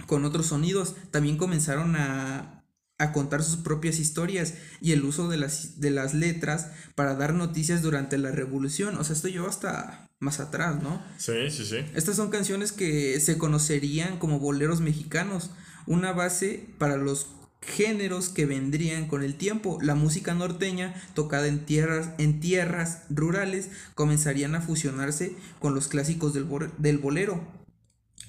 [0.07, 0.95] con otros sonidos.
[1.11, 2.56] También comenzaron a,
[2.99, 7.35] a contar sus propias historias y el uso de las, de las letras para dar
[7.35, 8.97] noticias durante la revolución.
[8.97, 11.03] O sea, esto lleva hasta más atrás, ¿no?
[11.19, 11.79] Sí, sí, sí.
[11.95, 15.51] Estas son canciones que se conocerían como boleros mexicanos,
[15.87, 17.29] una base para los
[17.61, 19.79] géneros que vendrían con el tiempo.
[19.83, 26.33] La música norteña, tocada en tierras, en tierras rurales, comenzarían a fusionarse con los clásicos
[26.33, 26.47] del,
[26.79, 27.56] del bolero.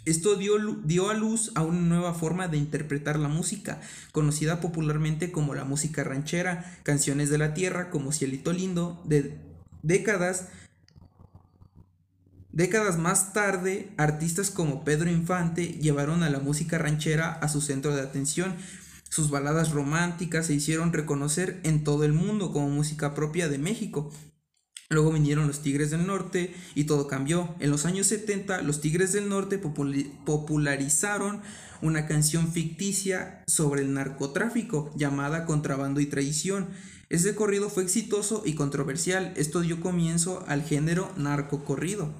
[0.07, 3.81] Esto dio, dio a luz a una nueva forma de interpretar la música,
[4.13, 9.37] conocida popularmente como la música ranchera, canciones de la tierra como Cielito Lindo, de
[9.83, 10.47] décadas
[12.53, 17.93] Décadas más tarde, artistas como Pedro Infante llevaron a la música ranchera a su centro
[17.93, 18.55] de atención.
[19.09, 24.09] Sus baladas románticas se hicieron reconocer en todo el mundo como música propia de México.
[24.89, 27.53] Luego vinieron los Tigres del Norte y todo cambió.
[27.59, 31.41] En los años 70, los Tigres del Norte popularizaron
[31.81, 36.67] una canción ficticia sobre el narcotráfico llamada Contrabando y Traición.
[37.09, 39.33] Ese corrido fue exitoso y controversial.
[39.35, 42.13] Esto dio comienzo al género narcocorrido.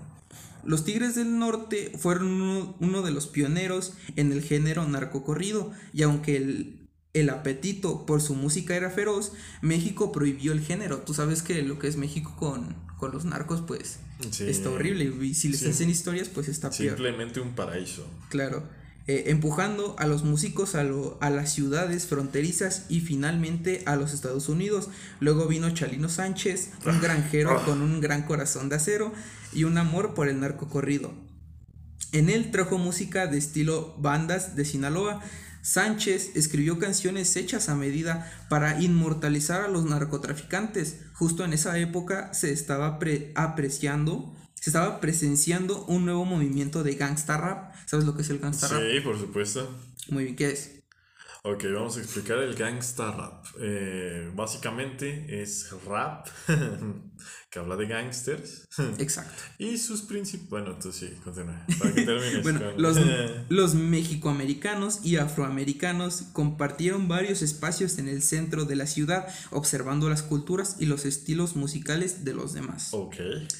[0.65, 6.03] Los Tigres del Norte fueron uno, uno de los pioneros en el género narcocorrido y
[6.03, 6.86] aunque el,
[7.20, 10.97] el apetito por su música era feroz, México prohibió el género.
[10.99, 13.99] Tú sabes que lo que es México con, con los narcos pues
[14.32, 14.45] Sí.
[14.49, 15.70] está horrible y si les Sí.
[15.70, 16.95] hacen historias pues está peor.
[16.95, 18.05] Simplemente un paraíso.
[18.30, 18.63] Claro.
[19.09, 24.13] Eh, empujando a los músicos a, lo- a las ciudades fronterizas y finalmente a los
[24.13, 24.89] Estados Unidos.
[25.22, 29.13] Luego vino Chalino Sánchez, un granjero con un gran corazón de acero
[29.53, 31.13] y un amor por el narcocorrido.
[32.11, 35.22] En él trajo música de estilo bandas de Sinaloa.
[35.68, 41.01] Sánchez escribió canciones hechas a medida para inmortalizar a los narcotraficantes.
[41.11, 42.97] Justo en esa época se estaba
[43.36, 47.76] apreciando, se estaba presenciando un nuevo movimiento de gangsta rap.
[47.86, 48.82] ¿Sabes lo que es el gangsta rap?
[48.82, 49.70] Sí, por supuesto.
[50.07, 50.84] Muy bien, ¿qué es?
[51.43, 53.45] Ok, vamos a explicar el gangsta rap.
[53.59, 56.28] Eh, básicamente es rap
[57.49, 58.68] que habla de gangsters.
[58.97, 59.41] Exacto.
[59.57, 60.49] y sus principios.
[60.49, 61.65] Bueno, tú sí, continúa.
[61.80, 62.43] Para que termines.
[62.43, 62.97] bueno, los,
[63.49, 70.24] los mexicoamericanos y afroamericanos compartieron varios espacios en el centro de la ciudad, observando las
[70.24, 72.89] culturas y los estilos musicales de los demás.
[72.91, 73.15] Ok.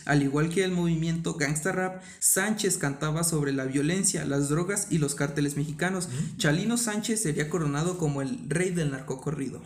[0.06, 4.98] Al igual que el movimiento gangsta rap, Sánchez cantaba sobre la violencia, las drogas y
[4.98, 6.10] los cárteles mexicanos.
[6.38, 9.62] Chalino Sánchez sería coronado como el rey del narcocorrido.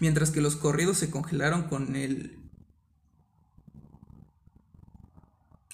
[0.00, 2.47] Mientras que los corridos se congelaron con el...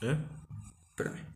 [0.03, 0.16] ¿Eh?
[0.90, 1.34] Espérame.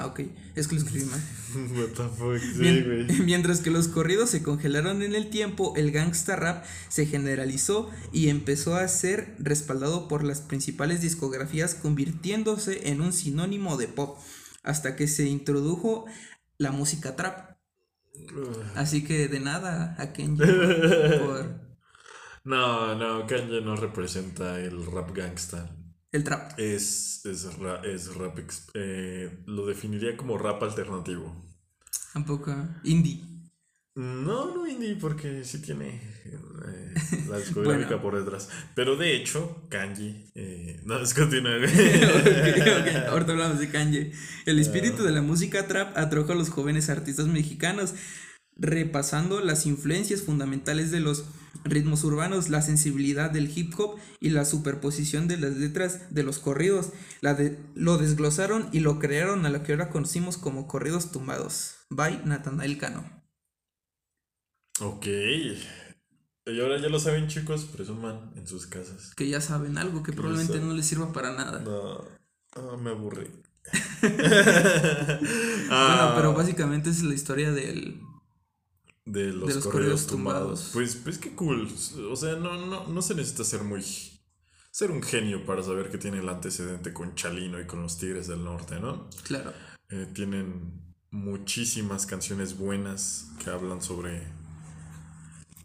[0.00, 0.20] Ah, ok.
[0.54, 1.20] Es que lo escribí mal.
[3.24, 8.28] Mientras que los corridos se congelaron en el tiempo, el gangsta rap se generalizó y
[8.28, 14.18] empezó a ser respaldado por las principales discografías, convirtiéndose en un sinónimo de pop,
[14.62, 16.06] hasta que se introdujo
[16.56, 17.49] la música trap.
[18.74, 20.42] Así que de nada a Kenji
[21.20, 21.60] por...
[22.44, 25.70] No, no, Kenji no representa el rap gangsta.
[26.12, 26.58] El trap.
[26.58, 28.38] Es, es, es rap.
[28.74, 31.34] Eh, lo definiría como rap alternativo.
[32.12, 32.52] Tampoco.
[32.84, 33.39] Indie.
[33.96, 36.94] No, no indie, porque sí tiene eh,
[37.28, 38.48] la discográfica por detrás.
[38.74, 40.30] Pero de hecho, Kanji.
[40.34, 41.52] Eh, no, es continúa.
[43.08, 44.12] Ahorita hablamos de Kanji.
[44.46, 47.94] El espíritu de la música trap atrajo a los jóvenes artistas mexicanos
[48.56, 51.24] repasando las influencias fundamentales de los
[51.64, 56.38] ritmos urbanos, la sensibilidad del hip hop y la superposición de las letras de los
[56.38, 56.90] corridos.
[57.22, 57.36] La
[57.74, 61.76] lo desglosaron y lo crearon a lo que ahora conocimos como corridos tumbados.
[61.88, 63.19] By Nathanael Cano.
[64.80, 65.06] Ok.
[65.06, 69.14] Y ahora ya lo saben chicos, presuman en sus casas.
[69.14, 71.60] Que ya saben algo que probablemente no les sirva para nada.
[71.60, 72.04] No,
[72.56, 73.28] ah, me aburrí.
[74.02, 74.12] bueno,
[76.16, 78.00] pero básicamente es la historia del,
[79.04, 80.70] de los, correos tumbados.
[80.72, 81.68] Pues, pues qué cool.
[82.10, 83.84] O sea, no, no, no se necesita ser muy.
[84.70, 88.26] ser un genio para saber que tiene el antecedente con Chalino y con los Tigres
[88.26, 89.08] del Norte, ¿no?
[89.24, 89.52] Claro.
[89.90, 94.39] Eh, tienen muchísimas canciones buenas que hablan sobre.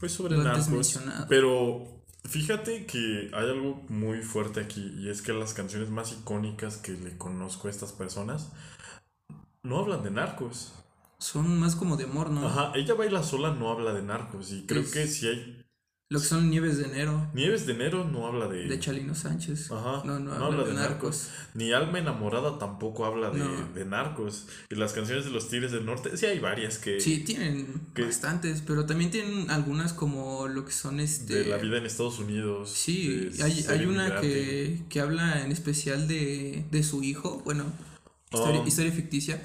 [0.05, 0.99] Pues sobre narcos.
[1.27, 6.77] Pero fíjate que hay algo muy fuerte aquí y es que las canciones más icónicas
[6.77, 8.51] que le conozco a estas personas
[9.63, 10.73] no hablan de narcos
[11.17, 12.45] son más como de amor, ¿no?
[12.45, 14.51] Ajá, ella baila sola, no habla de narcos.
[14.51, 15.64] Y creo que si hay.
[16.15, 17.29] Lo que son Nieves de Enero.
[17.33, 18.67] Nieves de Enero no habla de.
[18.67, 19.69] De Chalino Sánchez.
[19.69, 20.01] Ajá.
[20.05, 21.29] No, no, habla, de, narcos.
[21.53, 24.47] Ni Alma Enamorada tampoco habla de, narcos.
[24.69, 27.01] Y las canciones de los Tigres del Norte, sí hay varias que.
[27.01, 31.35] Sí, tienen bastantes, pero también tienen algunas como lo que son este.
[31.35, 32.71] De la vida en Estados Unidos.
[32.71, 37.41] Sí, hay, hay una que, que habla en especial de, de su hijo.
[37.43, 37.65] Bueno,
[38.31, 39.41] historia, um, historia ficticia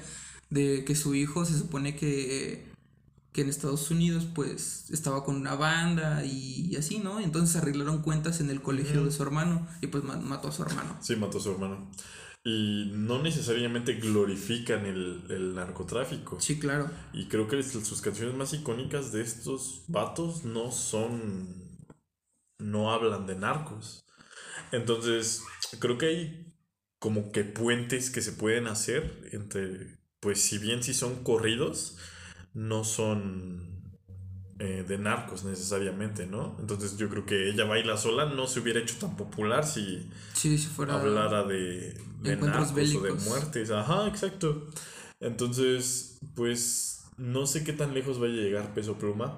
[0.49, 2.70] de que su hijo se supone que,
[3.31, 7.19] que en Estados Unidos pues estaba con una banda y, así, ¿no?
[7.19, 10.97] Entonces arreglaron cuentas en el colegio de su hermano y pues mató a su hermano.
[11.01, 11.89] Sí, mató a su hermano.
[12.43, 16.39] Y no necesariamente glorifican el, narcotráfico.
[16.41, 16.89] Sí, claro.
[17.13, 21.87] Y creo que sus canciones más icónicas de estos vatos no son...
[22.57, 24.05] no hablan de narcos.
[24.71, 25.43] Entonces,
[25.79, 26.53] creo que hay
[26.99, 31.97] como que puentes que se pueden hacer entre pues si bien si son corridos,
[32.53, 33.71] no son
[34.59, 36.55] eh, de narcos necesariamente, ¿no?
[36.59, 40.57] Entonces yo creo que ella baila sola no se hubiera hecho tan popular si, si
[40.57, 43.71] fuera hablara de, de narcos o de muertes.
[43.71, 44.69] Ajá, exacto.
[45.19, 49.37] Entonces, pues no sé qué tan lejos vaya a llegar Peso Pluma.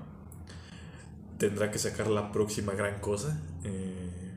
[1.38, 3.42] Tendrá que sacar la próxima gran cosa.
[3.64, 4.34] Eh,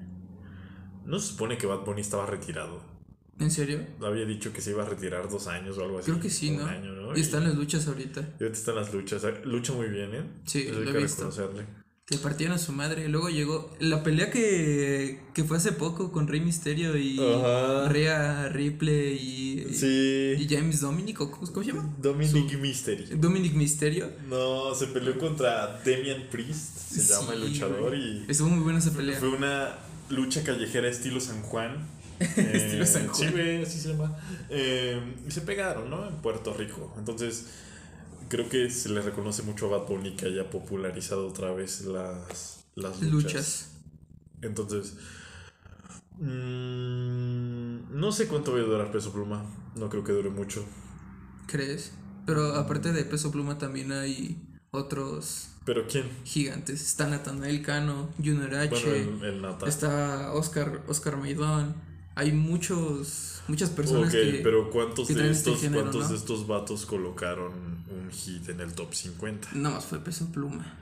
[1.05, 2.96] no se supone que Bad Bunny estaba retirado.
[3.39, 3.81] ¿En serio?
[4.03, 6.11] Había dicho que se iba a retirar dos años o algo así.
[6.11, 6.67] Creo que sí, ¿no?
[7.17, 8.21] Y, está en las luchas ahorita.
[8.21, 9.23] Y ahorita está en las luchas.
[9.45, 10.25] Lucha muy bien, ¿eh?
[10.45, 11.87] Sí, lo hay que reconocerle.
[12.07, 13.09] Que partieron a su madre.
[13.09, 17.19] Luego llegó la pelea que, que fue hace poco con Rey Misterio y
[17.89, 20.37] Rhea Ripley y, sí.
[20.39, 21.17] y James Dominic.
[21.17, 21.95] ¿Cómo, se llama?
[21.99, 23.17] Dominic Mysterio.
[23.17, 24.09] Dominic Mysterio.
[24.29, 27.95] No, se peleó contra Demian Priest, se llama el luchador.
[27.97, 29.19] y Estuvo muy buena esa pelea.
[29.19, 29.75] Fue una
[30.09, 31.85] lucha callejera estilo San Juan
[32.37, 34.17] eh, sí, güey, así se llama.
[34.49, 36.09] Eh, y se pegaron, ¿no?
[36.09, 36.95] En Puerto Rico.
[36.99, 37.47] Entonces,
[38.29, 42.65] creo que se le reconoce mucho a Bad Bunny que haya popularizado otra vez las,
[42.75, 43.13] las luchas.
[43.13, 43.71] Luchas.
[44.43, 44.95] Entonces,
[46.19, 49.45] mm, no sé cuánto va a durar Peso Pluma.
[49.75, 50.65] No creo que dure mucho.
[51.47, 51.93] ¿Crees?
[52.27, 56.09] Pero aparte de Peso Pluma también hay otros ¿Pero quién?
[56.25, 56.81] gigantes.
[56.83, 59.67] Está Natanael Cano, Junior H, Bueno, el, el Nata.
[59.69, 61.75] está Oscar, Oscar Maidón.
[62.17, 64.41] Hay muchos, muchas personas Ok, que...
[64.43, 66.09] pero ¿cuántos, que de este estos, género, ¿cuántos ¿no?
[66.09, 67.53] de estos vatos colocaron
[67.89, 69.51] un hit en el top 50?
[69.53, 70.75] No más fue Peso Pluma.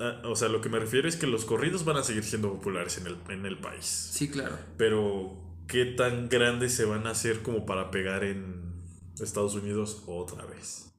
[0.00, 2.50] Ah, o sea, lo que me refiero es que los corridos van a seguir siendo
[2.52, 3.84] populares en el, en el país.
[3.84, 4.56] Sí, claro.
[4.76, 5.36] Pero,
[5.66, 8.72] ¿qué tan grandes se van a hacer como para pegar en
[9.20, 10.92] Estados Unidos otra vez?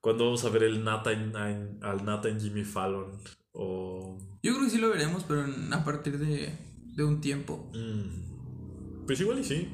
[0.00, 3.12] ¿Cuándo vamos a ver el Nata en- en- al Nata en Jimmy Fallon?
[3.52, 4.18] O.
[4.42, 6.52] Yo creo que sí lo veremos, pero a partir de,
[6.94, 7.70] de un tiempo.
[7.72, 8.33] mm,
[9.06, 9.68] pues igual y sí.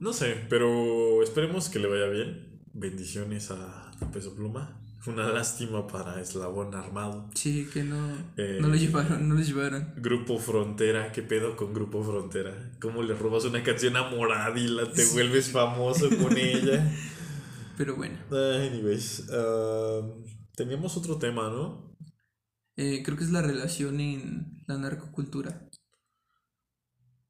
[0.00, 2.60] No sé, pero esperemos que le vaya bien.
[2.72, 4.80] Bendiciones a, a Peso Pluma.
[5.06, 7.28] Una lástima para Eslabón Armado.
[7.34, 9.92] Sí, que no, Eh, no lo llevaron, no lo llevaron.
[9.96, 12.72] Grupo Frontera, ¿qué pedo con Grupo Frontera?
[12.80, 16.90] ¿Cómo le robas una canción a Morad y la te vuelves famoso con ella?
[17.76, 20.00] Pero bueno, Ay, Anyways, ah,
[20.56, 21.94] teníamos otro tema, ¿no?
[22.76, 25.63] eh, creo que es la relación en la narcocultura.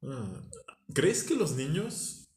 [0.07, 0.27] Ah,
[0.93, 2.29] ¿Crees que los niños,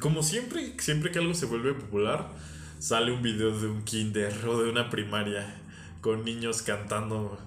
[0.00, 2.30] como siempre, siempre que algo se vuelve popular,
[2.78, 5.60] sale un video de un kinder o de una primaria
[6.00, 7.38] con niños cantando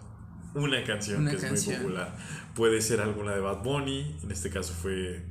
[0.53, 2.17] una canción Una que es muy popular?
[2.55, 5.23] Puede ser alguna de Bad Bunny, en este caso fue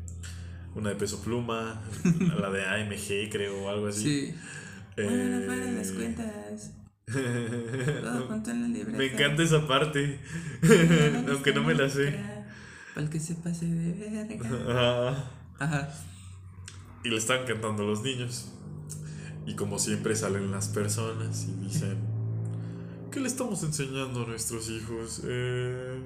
[0.74, 1.82] una de Peso Pluma,
[2.38, 4.02] la de AMG creo o algo así.
[4.02, 4.34] Sí.
[4.96, 6.72] Eh, Bueno, fueron las cuentas.
[7.10, 8.98] Todo junto en la libreta.
[8.98, 10.20] Me encanta esa parte,
[11.28, 12.39] aunque no me la sé.
[13.00, 15.08] Para el que se pase de verga.
[15.08, 15.30] Ajá.
[15.58, 15.88] Ajá.
[17.02, 18.52] Y le están cantando los niños.
[19.46, 21.96] Y como siempre salen las personas y dicen,
[23.10, 25.22] ¿qué le estamos enseñando a nuestros hijos?
[25.24, 25.98] Eh,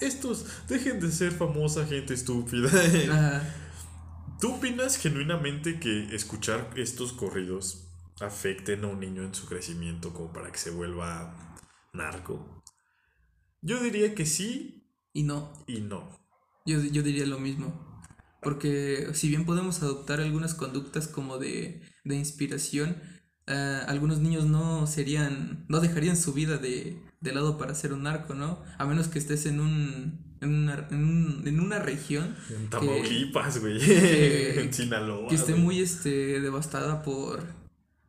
[0.00, 2.70] estos, dejen de ser famosa gente estúpida.
[3.10, 3.42] Ajá.
[4.40, 7.88] ¿Tú opinas genuinamente que escuchar estos corridos
[8.20, 11.56] afecten a un niño en su crecimiento como para que se vuelva
[11.92, 12.62] narco?
[13.60, 14.75] Yo diría que sí
[15.16, 16.00] Y no, y no.
[16.66, 17.68] yo, yo diría lo mismo.
[18.42, 22.96] Porque si bien podemos adoptar algunas conductas como de, de inspiración,
[23.46, 28.02] ah, algunos niños no serían, no dejarían su vida de, de lado para ser un
[28.04, 28.62] narco, ¿no?
[28.78, 33.58] A menos que estés en un, en una, en un- en una región En Tamaulipas,
[33.60, 33.78] güey.
[34.60, 35.28] en Sinaloa.
[35.28, 37.42] que esté muy este, devastada por,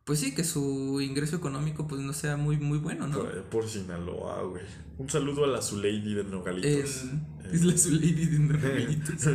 [0.07, 3.19] pues sí, que su ingreso económico pues no sea muy, muy bueno, ¿no?
[3.19, 4.63] Por, por Sinaloa, güey.
[4.97, 7.03] Un saludo a la Zulady de Nogalitos.
[7.03, 7.49] En Eh.
[7.53, 9.27] Isla Zulady de Nogalitos.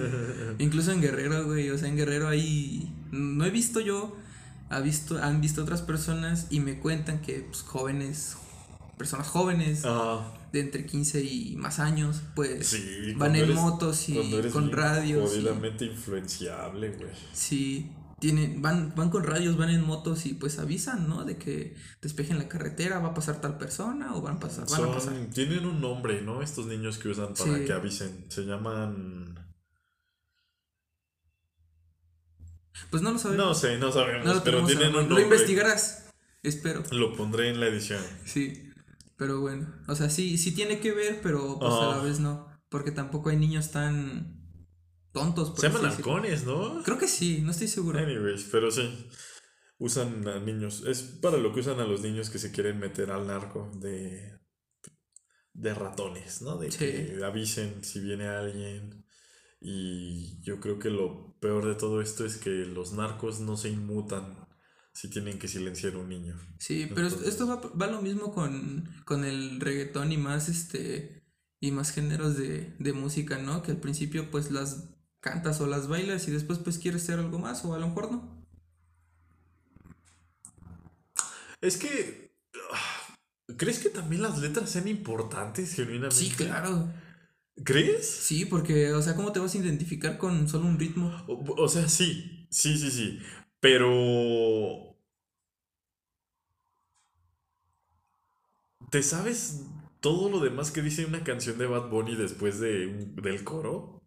[0.58, 1.70] Incluso en Guerrero, güey.
[1.70, 2.92] O sea, en Guerrero ahí.
[3.12, 4.16] No he visto yo.
[4.70, 8.36] Ha visto, han visto otras personas y me cuentan que pues, jóvenes.
[8.96, 13.14] Personas jóvenes Ah, de entre 15 y más años, pues sí.
[13.16, 14.14] van en eres- motos y
[14.52, 15.32] con radios.
[15.34, 17.10] y- Jodidamente influenciable, güey.
[17.32, 17.90] sí,
[18.22, 21.24] tienen, van, van con radios, van en motos y pues avisan, ¿no?
[21.24, 24.84] De que despejen la carretera, va a pasar tal persona o van a pasar, van
[24.84, 25.12] a pasar.
[25.14, 26.40] Son, tienen un nombre, ¿no?
[26.40, 27.64] Estos niños que usan para Sí.
[27.64, 28.26] que avisen.
[28.28, 29.34] Se llaman.
[32.90, 33.44] Pues no lo sabemos.
[33.46, 34.24] No sé, no sabemos.
[34.24, 35.14] No pero tienen un nombre.
[35.16, 36.10] Lo investigarás.
[36.44, 36.84] Espero.
[36.92, 38.00] Lo pondré en la edición.
[38.24, 38.70] Sí.
[39.16, 39.66] Pero bueno.
[39.88, 42.02] O sea, sí, sí tiene que ver, pero pues a la Ah.
[42.04, 42.46] vez no.
[42.68, 44.41] Porque tampoco hay niños tan
[45.12, 45.52] tontos.
[45.58, 46.82] Se llaman halcones, ¿no?
[46.82, 47.98] Creo que sí, no estoy seguro.
[47.98, 49.08] Anyways, pero sí.
[49.78, 50.84] Usan a niños.
[50.86, 54.38] Es para lo que usan a los niños que se quieren meter al narco de.
[55.54, 56.56] de ratones, ¿no?
[56.58, 56.78] De Sí.
[56.78, 59.04] que avisen si viene alguien.
[59.60, 63.68] Y yo creo que lo peor de todo esto es que los narcos no se
[63.68, 64.38] inmutan
[64.92, 66.36] si tienen que silenciar a un niño.
[66.58, 71.22] Sí, pero Entonces- esto va, va lo mismo con, con el reggaetón y más este
[71.60, 73.62] y más géneros de, de música, ¿no?
[73.62, 74.91] Que al principio pues las
[75.22, 78.12] cantas o las bailas y después pues quieres hacer algo más o a lo mejor
[78.12, 78.42] no.
[81.62, 82.34] Es que.
[82.72, 83.16] ah,
[83.56, 86.16] ¿Crees que también las letras sean importantes genuinamente?
[86.16, 86.92] Sí, claro.
[87.64, 88.08] ¿Crees?
[88.10, 91.12] Sí, porque, o sea, ¿cómo te vas a identificar con solo un ritmo?
[91.28, 93.18] O, o sea, sí, sí, sí, sí.
[93.60, 94.96] Pero.
[98.90, 99.62] ¿Te sabes
[100.00, 104.01] todo lo demás que dice una canción de Bad Bunny después de del coro?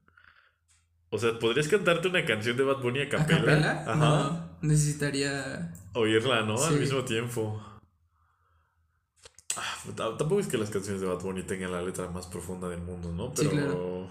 [1.12, 3.40] O sea, ¿podrías cantarte una canción de Bad Bunny a ¿A capela?
[3.40, 3.82] capela?
[3.88, 3.96] Ajá.
[3.96, 5.74] No, necesitaría...
[5.94, 6.62] Oírla, ¿no?
[6.62, 7.62] Al mismo tiempo.
[9.56, 12.82] Ah, Tampoco es que las canciones de Bad Bunny tengan la letra más profunda del
[12.82, 13.32] mundo, ¿no?
[13.36, 14.08] Sí, Pero.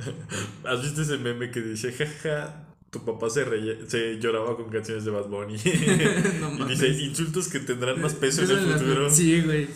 [0.64, 5.04] ¿Has visto ese meme que dice, jaja, tu papá se, reía- se lloraba con canciones
[5.04, 5.56] de Bad Bunny.
[6.40, 6.80] No y mames.
[6.80, 9.10] dice insultos que tendrán más peso en el futuro.
[9.10, 9.68] Sí, güey.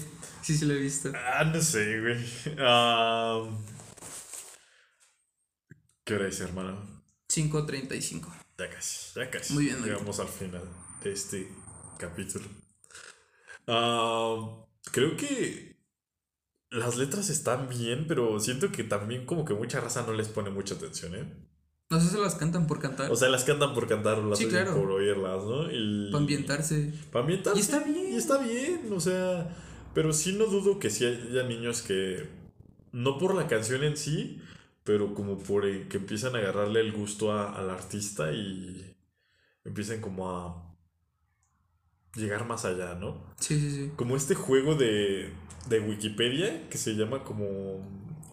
[0.43, 1.13] Sí, sí lo he visto.
[1.15, 2.17] Ah, no sé, güey.
[2.59, 3.45] Ah,
[6.09, 6.79] ¿Qué hora es, hermano?
[7.29, 8.33] 5.35.
[8.57, 9.53] Ya casi, ya casi.
[9.53, 10.63] Muy bien, Llegamos al final
[11.05, 11.53] de este
[11.99, 12.47] capítulo.
[13.67, 15.77] Ah, creo que
[16.71, 20.49] las letras están bien, pero siento que también como que mucha raza no les pone
[20.49, 21.31] mucha atención, ¿eh?
[21.91, 23.13] No sé si las cantan por cantar.
[23.13, 24.81] O sea, las cantan por cantar las Sí, claro.
[24.81, 25.71] por oírlas, ¿no?
[25.71, 26.91] Y, para ambientarse.
[27.13, 27.59] Para ambientarse.
[27.59, 28.15] Y está bien.
[28.15, 29.55] Y está bien, o sea,
[29.93, 32.31] pero sí no dudo que sí haya niños que,
[32.93, 34.41] no por la canción en sí,
[34.89, 38.97] pero como por el que empiezan a agarrarle el gusto a- al artista y
[39.63, 40.75] empiezan como a
[42.15, 43.23] llegar más allá, ¿no?
[43.39, 43.93] Sí, sí, sí.
[43.97, 45.31] Como este juego de,
[45.69, 47.87] de Wikipedia que se llama como...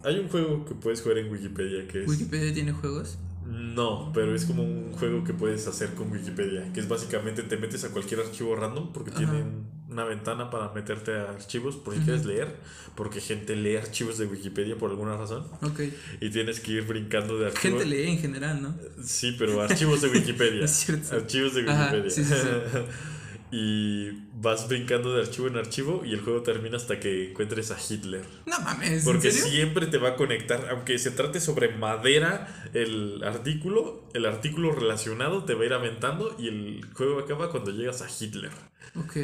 [0.06, 2.08] Hay un juego que puedes jugar en Wikipedia que es...
[2.10, 3.18] Wikipedia tiene juegos.
[3.46, 7.58] No, pero es como un juego que puedes hacer con Wikipedia, que es básicamente te
[7.58, 9.20] metes a cualquier archivo random porque Ajá.
[9.20, 12.06] tienen una ventana para meterte a archivos por si Ujú.
[12.08, 12.56] quieres leer,
[12.96, 15.80] porque gente lee archivos de Wikipedia por alguna razón Ok.
[16.22, 17.82] y tienes que ir brincando de archivos.
[17.82, 18.76] Gente lee en general, ¿no?
[19.04, 20.66] Sí, pero archivos de Wikipedia.
[20.66, 21.16] Es cierto.
[21.16, 22.12] Archivos de Ajá, Wikipedia.
[22.12, 22.34] sí, sí,
[23.52, 27.78] y vas brincando de archivo en archivo y el juego termina hasta que encuentres a
[27.80, 28.24] Hitler.
[28.46, 28.92] No mames.
[29.00, 29.48] ¿en Porque serio?
[29.52, 35.46] siempre te va a conectar, aunque se trate sobre madera el artículo, el artículo relacionado
[35.46, 38.52] te va a ir aventando y el juego acaba cuando llegas a Hitler.
[38.96, 39.16] Ok.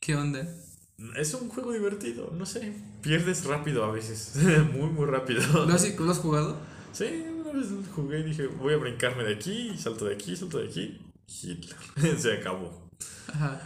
[0.00, 0.48] ¿Qué onda?
[1.16, 2.74] Es un juego divertido, no sé.
[3.02, 4.34] Pierdes rápido a veces,
[4.72, 5.42] muy, muy rápido.
[5.66, 6.56] ¿Lo has, lo has jugado?
[6.92, 7.04] Sí,
[7.38, 10.68] una vez jugué y dije, voy a brincarme de aquí, salto de aquí, salto de
[10.68, 11.00] aquí.
[11.26, 11.76] Hitler.
[12.18, 12.88] se acabó.
[13.28, 13.60] Ajá.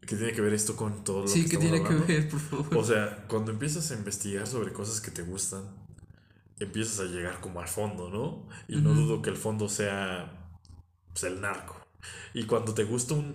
[0.00, 2.28] ¿Qué tiene que ver esto con todo lo Sí, que ¿qué estamos tiene que ver,
[2.28, 2.76] por favor?
[2.76, 5.64] O sea, cuando empiezas a investigar sobre cosas que te gustan,
[6.58, 8.48] empiezas a llegar como al fondo, ¿no?
[8.68, 10.50] Y no dudo que el fondo sea
[11.12, 11.76] pues, el narco.
[12.34, 13.34] Y cuando te gusta un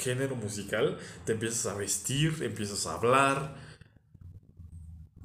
[0.00, 3.54] género musical, te empiezas a vestir, empiezas a hablar.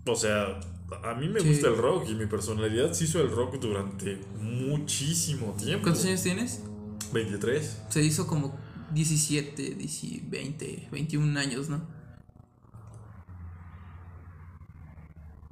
[0.05, 0.59] O sea,
[1.03, 1.47] a mí me Sí.
[1.49, 5.84] gusta el rock y mi personalidad se hizo el rock durante muchísimo tiempo.
[5.84, 6.61] ¿Cuántos años tienes?
[7.11, 7.82] 23.
[7.89, 8.57] Se hizo como
[8.93, 11.82] 17, 10, 20, 21 años, ¿no?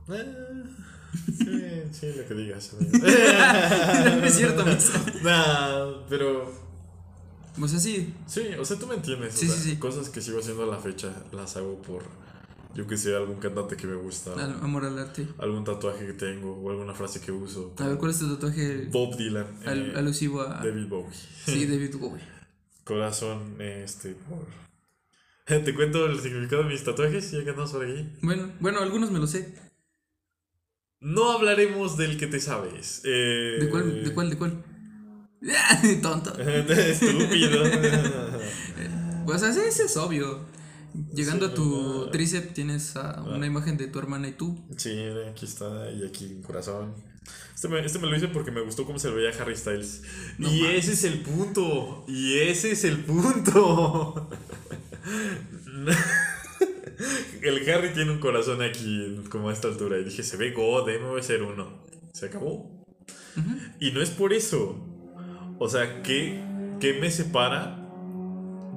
[0.10, 0.64] Eh,
[1.38, 2.76] sí, sí, lo que digas.
[2.80, 4.66] no es cierto.
[5.24, 6.52] Nah, pero
[7.62, 8.14] O sea, sí.
[8.26, 9.36] sí, o sea, tú me entiendes.
[9.36, 9.78] o Sí, sea, sí, sí.
[9.78, 12.04] Cosas que sigo haciendo a la fecha las hago por,
[12.74, 15.28] yo que sé, algún cantante que me gusta, al- Amor al arte.
[15.38, 17.74] algún tatuaje que tengo o alguna frase que uso.
[17.78, 20.64] A ver, ¿cuál es tu tatuaje Bob Dylan, al- eh, alusivo a.
[20.64, 21.14] David Bowie.
[21.46, 22.24] Sí, David Bowie.
[22.84, 24.48] Corazón, este, por...
[25.64, 28.10] Te cuento el significado de mis tatuajes, ya que andamos por aquí.
[28.22, 29.54] Bueno, bueno, algunos me lo sé.
[31.02, 33.02] No hablaremos del que te sabes.
[33.04, 34.04] Eh, ¿De cuál?
[34.06, 34.30] ¿De cuál?
[34.30, 34.64] ¿De cuál?
[36.02, 36.38] Tonto.
[36.40, 37.64] Estúpido.
[39.26, 40.42] O sea, sí, ese es obvio.
[41.14, 44.60] Llegando Sí, a tu tríceps tienes a una imagen de tu hermana y tú.
[44.76, 44.92] Sí,
[45.30, 46.94] aquí está, y aquí en corazón.
[47.56, 50.04] Este me, este me lo hice porque me gustó cómo se veía Harry Styles.
[50.38, 50.90] No y mames.
[50.90, 52.04] ese es el punto.
[52.08, 54.30] Y ese es el punto.
[57.42, 59.98] el Harry tiene un corazón aquí, como a esta altura.
[60.00, 61.82] Y dije, se ve God, debe ser uno.
[62.12, 62.86] Se acabó.
[63.80, 64.93] Y no es por eso.
[65.60, 66.44] O sea, ¿qué,
[66.80, 67.80] qué me separa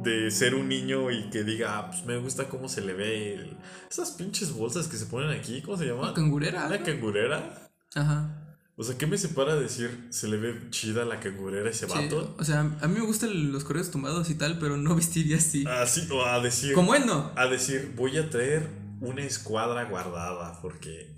[0.03, 3.35] de ser un niño y que diga, ah, pues me gusta cómo se le ve
[3.35, 3.57] el-
[3.91, 5.63] esas pinches bolsas que se ponen aquí?
[5.63, 6.15] ¿Cómo se llaman?
[6.15, 6.69] Cangurera.
[6.69, 6.85] ¿La ¿no?
[6.85, 7.69] cangurera?
[7.95, 8.43] Ajá.
[8.79, 11.93] O sea, ¿qué me separa de decir se le ve chida la cangurera ese Sí,
[11.95, 12.37] vato?
[12.39, 15.65] O sea, a mí me gustan los correos tumbados y tal, pero no vestiría así.
[15.67, 16.75] Así, o a decir.
[16.75, 17.33] Como él no.
[17.37, 18.69] A decir, voy a traer
[19.01, 21.17] una escuadra guardada, porque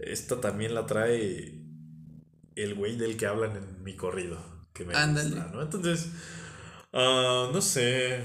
[0.00, 1.62] esta también la trae
[2.56, 4.55] el güey del que hablan en mi corrido.
[4.76, 5.30] Que me Ándale.
[5.36, 5.62] gusta, ¿no?
[5.62, 6.08] Entonces,
[6.92, 8.24] ah, no sé.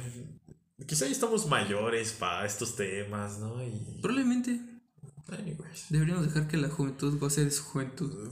[0.85, 3.63] Quizá ya estamos mayores para estos temas, ¿no?
[3.63, 3.99] Y.
[4.01, 4.59] Probablemente
[5.29, 5.85] Anyways.
[5.89, 8.29] deberíamos dejar que la juventud goce de su juventud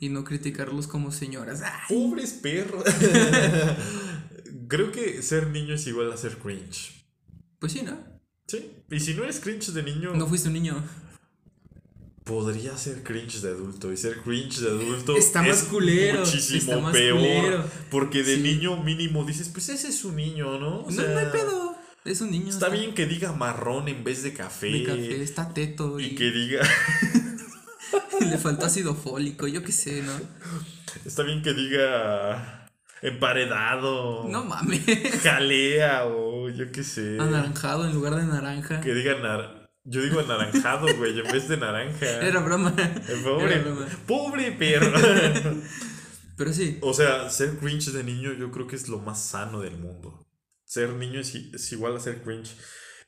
[0.00, 1.60] y no criticarlos como señoras.
[1.62, 1.72] ¡Ay!
[1.88, 2.84] Pobres perros.
[4.68, 7.04] Creo que ser niño es igual a ser cringe.
[7.58, 7.98] Pues sí, ¿no?
[8.46, 8.72] Sí.
[8.90, 10.82] Y si no eres cringe de niño, No fuiste un niño.
[12.28, 13.90] Podría ser cringe de adulto.
[13.92, 17.16] Y ser cringe de adulto Está más es culero, muchísimo está más peor.
[17.18, 17.64] culero.
[17.90, 18.42] Porque de Sí.
[18.42, 20.80] niño mínimo dices, pues ese es un niño, ¿no?
[20.82, 21.74] O no, no hay pedo.
[22.04, 22.50] Es un niño.
[22.50, 24.68] Está bien que diga marrón en vez de café.
[24.70, 26.60] De café, está teto y, Y que diga,
[28.20, 30.12] le faltó ácido fólico, yo qué sé, ¿no?
[31.04, 32.68] está bien que diga
[33.02, 34.26] emparedado.
[34.28, 34.82] No mames.
[35.22, 37.16] Jalea o yo qué sé.
[37.18, 38.80] Anaranjado en lugar de naranja.
[38.80, 39.57] Que diga nar...
[39.90, 42.06] Yo digo anaranjado, güey, en vez de naranja.
[42.20, 42.74] Era broma.
[43.24, 43.86] Pobre, Era broma.
[44.06, 44.92] pobre perro.
[46.36, 46.78] Pero sí.
[46.82, 50.28] O sea, ser cringe de niño yo creo que es lo más sano del mundo.
[50.64, 52.54] Ser niño es, igual a ser cringe.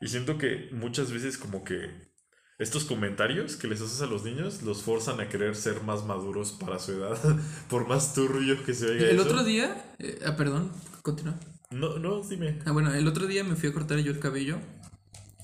[0.00, 2.10] Y siento que muchas veces como que
[2.58, 6.52] estos comentarios que les haces a los niños los forzan a querer ser más maduros
[6.52, 7.18] para su edad.
[7.68, 9.24] Por más turbio que se oiga El eso.
[9.28, 9.94] otro día.
[9.98, 10.72] eh, ah, perdón,
[11.02, 11.38] continúa.
[11.70, 12.58] No, no, dime.
[12.64, 14.58] Ah, bueno, el otro día me fui a cortar yo el cabello.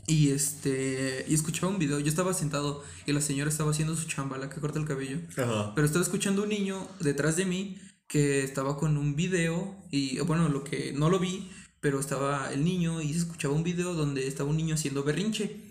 [0.06, 1.24] Y este.
[1.28, 1.98] Y escuchaba un video.
[1.98, 5.18] Yo estaba sentado y la señora estaba haciendo su chamba, la que corta el cabello.
[5.36, 5.74] Ajá.
[5.74, 9.76] Pero estaba escuchando un niño detrás de mí que estaba con un video.
[9.90, 11.50] Y bueno, lo que no lo vi,
[11.80, 15.66] pero estaba el niño y se escuchaba un video donde estaba un niño haciendo berrinche.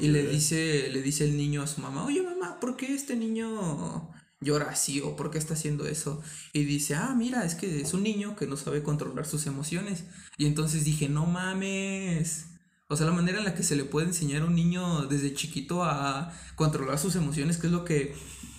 [0.00, 3.16] Y le dice, le dice el niño a su mamá, oye mamá, ¿por qué este
[3.16, 4.10] niño
[4.40, 6.20] llora así o por qué está haciendo eso?
[6.52, 10.04] Y dice, ah, mira, es que es un niño que no sabe controlar sus emociones.
[10.36, 12.47] Y entonces dije, no mames.
[12.90, 15.34] O sea, la manera en la que se le puede enseñar a un niño desde
[15.34, 18.14] chiquito a controlar sus emociones, que es lo que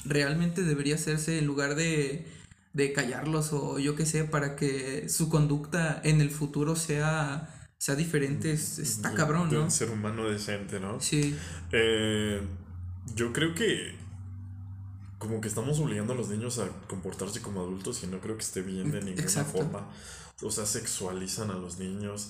[0.06, 2.28] realmente debería hacerse en lugar de,
[2.74, 7.96] de callarlos o yo qué sé, para que su conducta en el futuro sea, sea
[7.96, 8.52] diferente.
[8.52, 9.64] Es- está cabrón, De ¿no?
[9.64, 11.00] un ser humano decente, ¿no?
[11.02, 11.36] Sí.
[11.72, 12.40] Eh,
[13.16, 13.96] yo creo que
[15.18, 18.44] como que estamos obligando a los niños a comportarse como adultos y no creo que
[18.44, 19.54] esté bien de ninguna Exacto.
[19.58, 19.90] forma.
[20.44, 22.30] O sea, sexualizan a los niños,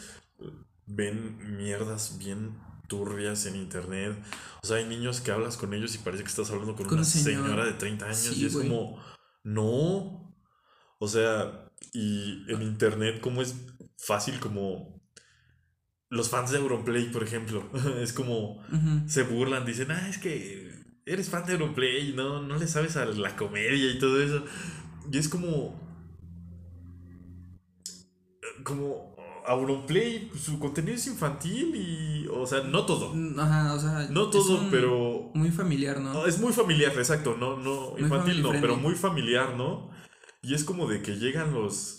[0.89, 4.17] ven mierdas bien turbias en internet.
[4.61, 6.93] O sea, hay niños que hablas con ellos y parece que estás hablando con, Con
[6.95, 7.45] una un señor.
[7.45, 9.01] señora de 30 años Sí, y es como,
[9.43, 10.35] no.
[10.97, 13.55] O sea, y en internet como es
[13.97, 14.99] fácil como
[16.09, 17.69] los fans de Auronplay, por ejemplo,
[18.01, 18.61] es como
[19.07, 20.73] se burlan, dicen, ah, es que
[21.05, 24.43] eres fan de Auronplay, no, no le sabes a la comedia y todo eso.
[25.11, 25.87] Y es como.
[28.63, 29.08] Como
[29.49, 32.27] Auronplay, su contenido es infantil y.
[32.27, 33.13] O sea, no todo.
[33.41, 34.07] Ajá, o sea.
[34.11, 35.31] No todo, un- pero.
[35.33, 36.25] Muy familiar, ¿no?
[36.27, 39.89] es muy familiar, exacto, no, no, Muy infantil no, pero muy familiar, ¿no?
[40.43, 41.95] Y es como de que llegan los.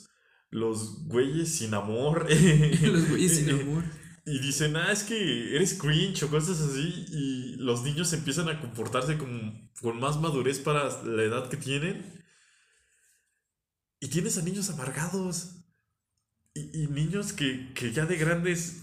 [0.53, 2.27] Los güeyes sin amor.
[2.83, 3.85] Los güeyes sin amor.
[4.27, 7.07] Y dicen, ah, es que eres cringe o cosas así.
[7.11, 12.25] Y los niños empiezan a comportarse como, con más madurez para la edad que tienen.
[14.01, 15.60] Y tienes a niños amargados.
[16.55, 18.83] Y, y niños que, que ya de grandes,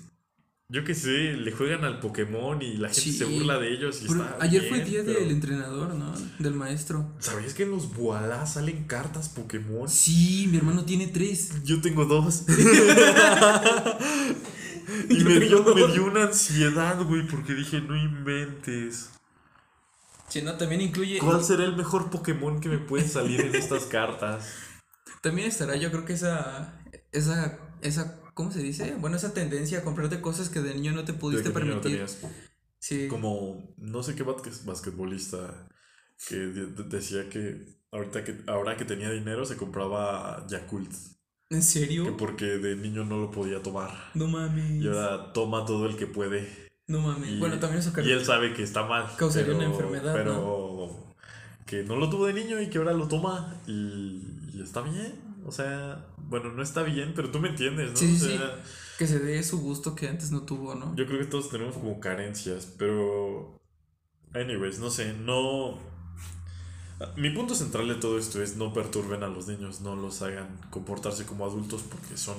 [0.70, 3.11] yo qué sé, le juegan al Pokémon y la gente Sí.
[3.13, 4.01] se burla de ellos.
[4.01, 6.13] Y está ayer fue bien, día pero- del entrenador, ¿no?
[6.39, 7.13] Del maestro.
[7.20, 9.89] ¿Sabías que en los Boalá salen cartas Pokémon?
[9.89, 11.61] Sí, mi hermano tiene tres.
[11.63, 12.43] Yo tengo dos.
[15.09, 19.09] y me dio, me dio una ansiedad, güey, porque dije, no inventes.
[20.30, 21.20] Sí, no, también incluye.
[21.20, 24.53] ¿Cuál será el mejor Pokémon que me puede salir en estas cartas?
[25.22, 26.74] También estará, yo creo que esa.
[27.18, 27.59] Esa.
[27.82, 28.22] Esa.
[28.34, 28.95] ¿Cómo se dice?
[28.99, 31.82] Bueno, esa tendencia a comprarte cosas que de niño no te pudiste que no permitir.
[31.91, 32.20] tenías.
[32.80, 33.07] Sí.
[33.07, 35.68] Como, no sé qué basque- basquetbolista
[36.28, 40.91] que de- de- decía que ahorita que ahora que tenía dinero se compraba Yakult.
[41.49, 42.18] ¿En Que serio?
[42.18, 43.89] porque de niño no lo podía tomar.
[44.13, 44.84] No mames.
[44.84, 46.68] Y ahora toma todo el que puede.
[46.88, 47.30] No mames.
[47.32, 49.07] Y, bueno, también eso y él sabe que está mal.
[49.18, 51.15] Causaría una enfermedad, Pero
[51.65, 54.22] que no lo tuvo de niño y que ahora lo toma y,
[54.53, 55.22] y está bien.
[55.45, 57.97] O sea, bueno, no está bien, pero tú me entiendes, ¿no?
[57.97, 58.39] Sí,
[58.97, 60.95] Que se dé su gusto que antes no tuvo, ¿no?
[60.95, 63.57] Yo creo que todos tenemos como carencias, pero...
[64.34, 65.80] Anyways, no sé, no...
[67.15, 70.59] Mi punto central de todo esto es no perturben a los niños, no los hagan
[70.69, 72.36] comportarse como adultos porque son...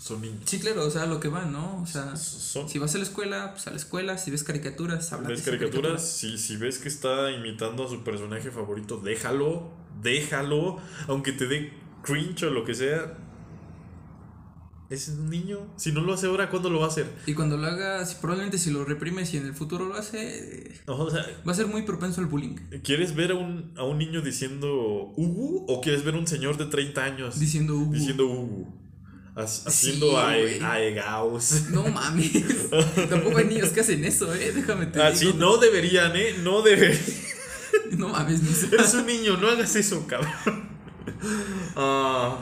[0.00, 0.42] Son niños.
[0.44, 1.80] Sí, claro, o sea, lo que va, ¿no?
[1.82, 5.10] O sea, Son, si vas a la escuela, pues a la escuela, si ves caricaturas,
[5.14, 6.06] habla de ¿Ves esa caricaturas?
[6.06, 10.78] Si, si ves que está imitando a su personaje favorito, déjalo, déjalo,
[11.08, 11.72] aunque te dé
[12.04, 13.16] cringe o lo que sea.
[14.90, 15.58] Es un niño.
[15.76, 17.06] Si no lo hace ahora, ¿cuándo lo va a hacer?
[17.26, 21.10] Y cuando lo hagas, probablemente si lo reprimes y en el futuro lo hace, O
[21.10, 22.56] sea, va a ser muy propenso al bullying.
[22.84, 24.68] ¿quieres ver a un, a un niño diciendo
[25.16, 28.74] Ugu o quieres ver a un señor de 30 años Diciendo, uh, diciendo Ugu?
[29.36, 30.60] Ha- Haciendo Sí, ae- güey.
[30.62, 31.70] aegaos.
[31.70, 32.70] no mames.
[33.08, 34.52] Tampoco hay niños que hacen eso, ¿eh?
[34.52, 35.38] Déjame te Así digo.
[35.38, 36.36] no deberían, ¿eh?
[36.42, 37.00] No deberían.
[37.98, 38.40] No mames,
[38.72, 40.63] Eres un niño, no hagas eso, cabrón.
[41.76, 42.38] Ah.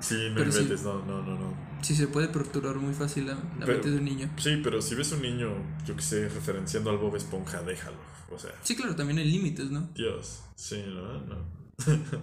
[0.00, 1.54] Sí, no inventes, no, no, no, no.
[1.82, 4.30] Sí, se puede torturar muy fácil la, la Pero- mente de un niño.
[4.38, 5.50] Sí, pero si ves un niño,
[5.86, 7.96] yo que sé, referenciando al Bob Esponja, déjalo.
[8.30, 9.88] O sea, Sí, claro, también hay límites, ¿no?
[9.94, 10.42] Dios.
[10.56, 11.36] Sí, no, no.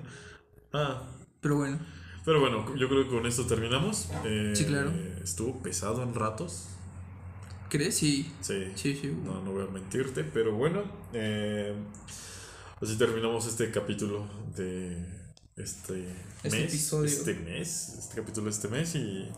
[0.74, 1.04] ah.
[1.42, 1.80] Pero bueno,
[2.26, 4.10] Pero bueno, yo creo que con esto terminamos.
[4.26, 4.92] Eh, Sí, claro.
[5.24, 6.68] Estuvo pesado en ratos.
[7.70, 7.98] ¿crees?
[7.98, 8.32] Sí.
[8.42, 8.72] Sí.
[8.76, 9.14] Sí, sí.
[9.26, 10.84] No, no voy a mentirte, pero bueno.
[11.14, 11.74] eh,
[12.82, 14.98] así terminamos este capítulo de
[15.56, 16.08] este,
[16.44, 16.70] Este mes.
[16.70, 17.06] episodio.
[17.10, 17.96] Este mes.
[18.00, 19.30] Este capítulo de este mes y.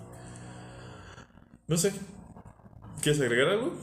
[1.67, 1.93] No sé.
[3.01, 3.77] ¿Quieres agregar algo?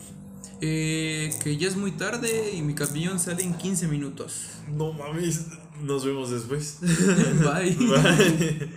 [0.61, 4.49] Eh, que ya es muy tarde y mi camión sale en 15 minutos.
[4.69, 5.47] No mames.
[5.83, 6.79] Nos vemos después.
[6.81, 7.75] Bye.
[7.77, 8.71] Bye.